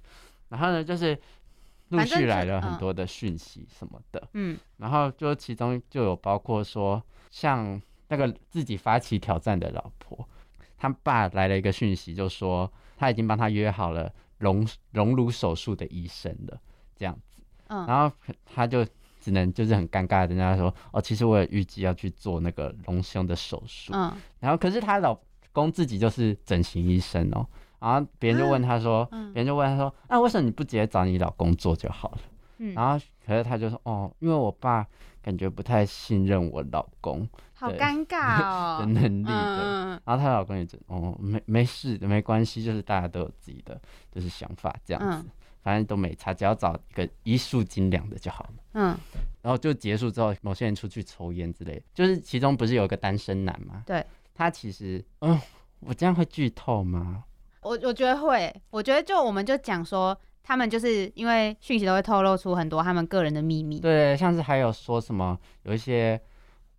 [0.48, 1.18] 然后呢，就是
[1.88, 4.56] 陆续来了很嗯多的讯息什么的，嗯。
[4.76, 10.28] 然后就其中就有包括说，像那个自己发起挑战的老婆，
[10.78, 16.60] 他爸来了一个讯息，就说他已经帮他约好了隆隆乳手术的医生了，
[16.94, 17.84] 这样子，嗯。
[17.88, 18.16] 然后
[18.46, 18.86] 他就
[19.20, 24.12] 只能就是很尴尬的跟他说，哦，其实我也预计要去做那个隆胸的手术，嗯。
[24.38, 25.18] 然后可是她老
[25.52, 27.46] 公自己就是整形医生哦，
[27.78, 29.32] 然后别人就问他说，嗯。
[29.32, 32.18] 别人就问他说，那、为什么你不直接找你老公做就好了？
[32.58, 34.86] 嗯，然后可是他就说，哦，因为我爸
[35.22, 38.84] 感觉不太信任我老公好尴尬的哦。
[38.88, 39.32] 能力的。
[39.32, 43.78] 嗯然后她老公也就哦，没没事的，没关系，就是大家都有自己的
[44.10, 45.30] 就是想法这样子，嗯
[45.62, 48.50] 反正都没差，只要找一个医术精良的就好了。
[48.74, 48.96] 嗯，
[49.42, 53.82] 然后就结束之后，某些人出去抽烟之类的，就是其中不是有一个单身男吗？
[53.86, 54.04] 对，
[54.34, 55.38] 他其实，嗯，
[55.80, 57.24] 我这样会剧透吗？
[57.62, 66.18] 我我觉得会，我觉得就我们就讲说，他们就是因为讯息都会透露出很多他们个人的秘密，对，像是还有说什么有一些，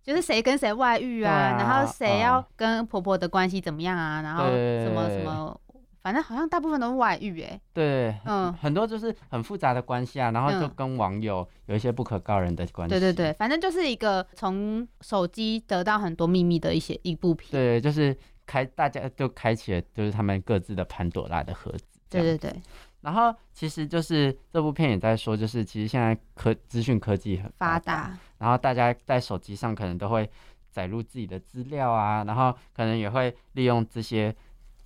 [0.02, 5.60] 就是谁跟谁外遇啊，啊然后谁要嗯跟婆婆的关系怎么样啊，然后什么什么
[6.02, 12.90] 反正好像大部分都是外遇哎、对，嗯嗯，很多就是很复杂的关系啊，然后就嗯跟网友有一些不可告人的关系。
[12.90, 17.50] 对对对，反正就是一个从手机得到很多秘密的一些一部片。
[17.52, 21.84] 对，就是开大家就开启了就是他们各自的潘朵拉的盒子。
[22.10, 22.52] 对对对，
[23.00, 30.28] 然后其实就是这部片也在说，就是其实现在科资讯科技很发达，达，然后大家在手机上可能都会
[30.70, 34.34] 载入自己的资料啊，然后可能也会利用这些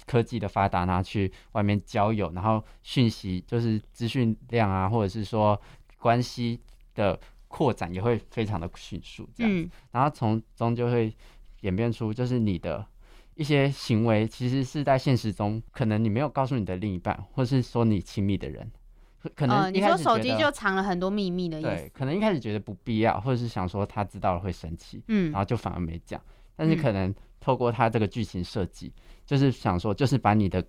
[0.05, 5.61] 科技的发达，然后去外面交友，然后讯息就是资讯量啊，或者是说
[5.99, 6.61] 关系
[6.95, 7.19] 的
[7.49, 11.15] 扩展也会非常的迅速，这样，嗯，然后从中就会
[11.61, 12.87] 演变出就是你的。
[13.39, 18.73] 一些行为其实是在现实中，可能你没有告诉你的另一半，或是说你亲密的人，
[19.35, 26.19] 可能呃，你说手机就藏了很多秘密的意对思，，可能一开始觉得不必要，或者是想说他知道了会生气，嗯然后就反而没讲。
[26.57, 28.93] 但是嗯可能透过他这个剧情设计，
[29.25, 30.65] 就是想说，就是把你的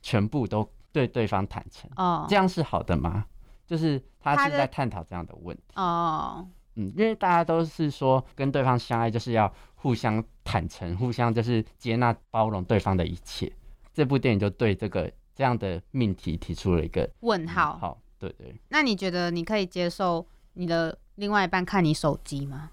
[0.00, 3.26] 全部都对对方坦诚，哦这样是好的吗？
[3.66, 5.62] 就是他是在探讨这样的问题。
[5.74, 13.52] 哦，嗯，因为大家都是说跟对方相爱就是要互相坦诚，互相就是接纳包容对方的一切。
[13.92, 17.76] 这部电影就对这个这样的命题提出了一个问号。
[17.78, 18.54] 好，对对。
[18.68, 22.70] 那你觉得你可以接受你的另外一半看你手机吗？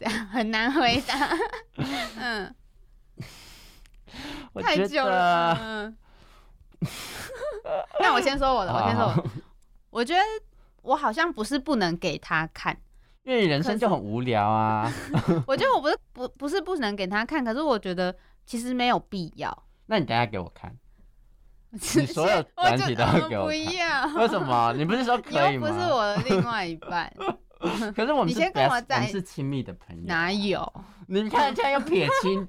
[0.00, 1.14] 这样很难回答。
[2.18, 2.54] 嗯，
[4.54, 5.54] 我太久了。
[5.60, 5.96] 嗯，
[8.00, 9.30] 那我先说我的，我先说我的。
[9.90, 10.20] 我觉得
[10.80, 12.74] 我好像不是不能给他看，
[13.24, 14.90] 因为你人生就很无聊啊。
[15.46, 19.64] 我觉得我不是不不是不能给他看，可是我觉得其实没有必要。
[19.84, 20.74] 那你等下给我看，
[21.72, 24.72] 你所有软体都要给我不看要，为什么？
[24.78, 25.68] 你不是说你可以吗？
[25.68, 27.12] 又不是我的另外一半，
[27.94, 30.02] 可是我们是你先跟我们是亲密的朋友。
[30.06, 30.72] 哪有？
[31.06, 32.48] 你看现在又撇清，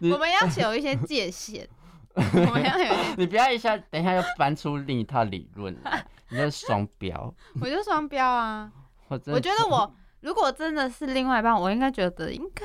[0.12, 1.68] 我们要有一些界限，
[2.14, 7.32] 我们要有一些，你不要一下，等一下又搬出另一套理论来，你这是双标。
[7.60, 8.72] 我就双标啊。
[9.08, 12.64] 我真我觉得我如果真的是另外一半，我应该觉得应该，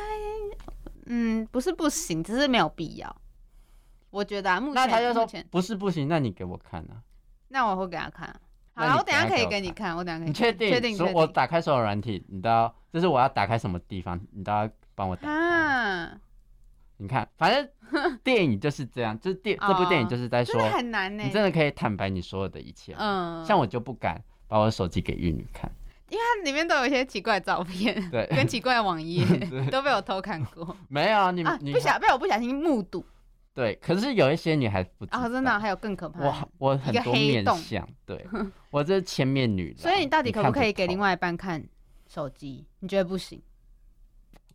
[1.06, 3.16] 嗯，不是不行，只是没有必要。
[4.10, 7.04] 我觉得啊，目那他就说前，不是不行，那你给我看啊。
[7.50, 8.36] 那我会给他看啊。
[8.76, 10.70] 好了，我等下可以给你看，我等一下可以你确定？
[10.70, 15.34] 确定说我打开所有软体，你都要，就是我要打开什么地方，你都要帮我打开。
[15.34, 16.12] 啊，
[16.98, 17.70] 你看，反正
[18.24, 21.30] 电影就是这样，就是电这部电影就是在说很难呢你。
[21.30, 22.96] 真的可以坦白你所有的一切。
[22.98, 25.72] 嗯，像我就不敢把我的手机给玉女看，
[26.10, 29.24] 因为它里面都有一些奇怪的照片，对跟奇怪的网页
[29.70, 33.06] 都被我偷看过没有你不小被我不小心目睹
[33.54, 36.26] 对，可是有一些女孩子不知道，啊，真的还有更可怕的。
[36.26, 38.26] 我我很多面相，对
[38.72, 41.14] 我这是千面女郎，所以你到底可不可以给另外？
[41.14, 41.64] 一半看
[42.08, 42.66] 手机？
[42.80, 43.42] 你觉得不行？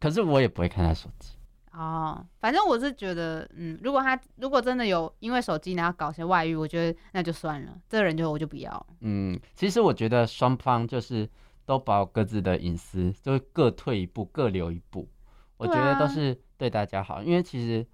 [0.00, 1.36] 可是我也不会看他手机，
[1.72, 8.86] 哦，反正我是觉得，嗯，如果他如果真的有因为手机然后搞些外遇，我觉得那就算了，这个人就我就不要了。
[9.00, 11.28] 嗯，其实我觉得双方就是
[11.64, 15.08] 都保有各自的隐私，就是各退一步，各留一步，
[15.56, 17.86] 我觉得都是对大家好，因为其实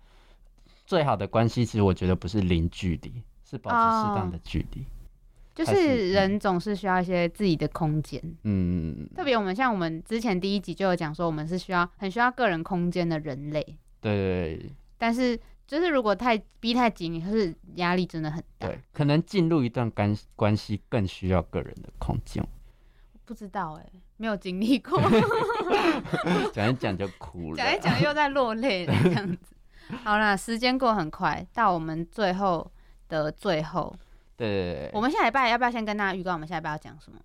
[0.85, 4.85] 最好的关系，其实我觉得不是零距离，是保持适当的距离。
[5.55, 13.65] 就是是人总是需要一些自己的空间，嗯，特别我们像我们之前第一集就有讲说，我们是需要很需要个人空间的人类，
[14.01, 14.69] 对
[14.99, 18.67] 但是就是如果太逼太紧，你是压力真的很大。
[18.67, 22.45] 对，可能进入一段关关系更需要个人的空间。
[23.25, 25.01] 不知道哎、没有经历过，
[26.53, 27.57] 讲一讲就哭了。
[27.63, 29.55] 讲一讲又在落泪了这样子。
[30.03, 32.71] 好啦，时间过很快，到我们最后
[33.09, 33.95] 的最后，
[34.37, 37.19] 对对对，我们下礼拜要不要先跟大家预告我们下礼拜要讲什么？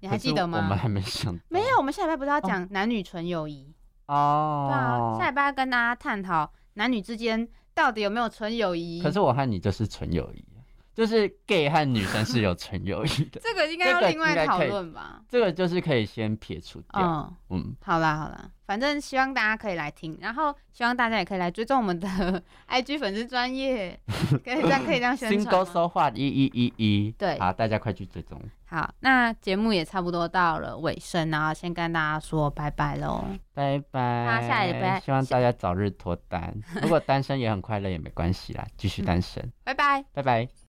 [0.00, 0.58] 你还记得吗？
[0.58, 1.34] 我们还没想。
[1.48, 3.72] 没有，我们下礼拜不是要讲男女纯友谊？
[4.06, 4.68] 哦。
[4.70, 9.02] 对啊，下礼拜要跟大家探讨男女之间到底有没有纯友谊。
[9.02, 10.44] 可是我和你就是纯友谊，
[10.92, 15.22] 就是 gay 和女生是有纯友谊的， 这个应该要另外讨论吧？
[15.28, 17.00] 这个就是可以先撇除掉。
[17.48, 22.08] 嗯，嗯，好啦好啦，反正希望大家可以来听，然后希望大家也可以来追踪我们的
[22.68, 23.98] IG 粉丝专业，
[24.44, 25.58] 可以这样可以这样宣新传吗。
[25.58, 33.24] 勾收话一一一一，对好，大家快去追踪，好，那节目也差不多到了尾声，然后先跟大家说拜拜喽。
[33.52, 34.40] 拜拜。
[34.40, 40.04] 好下礼拜希望大家早日脱单，如果单身也很快乐也没关系啦，继续单身，拜拜。
[40.12, 40.54] 拜拜。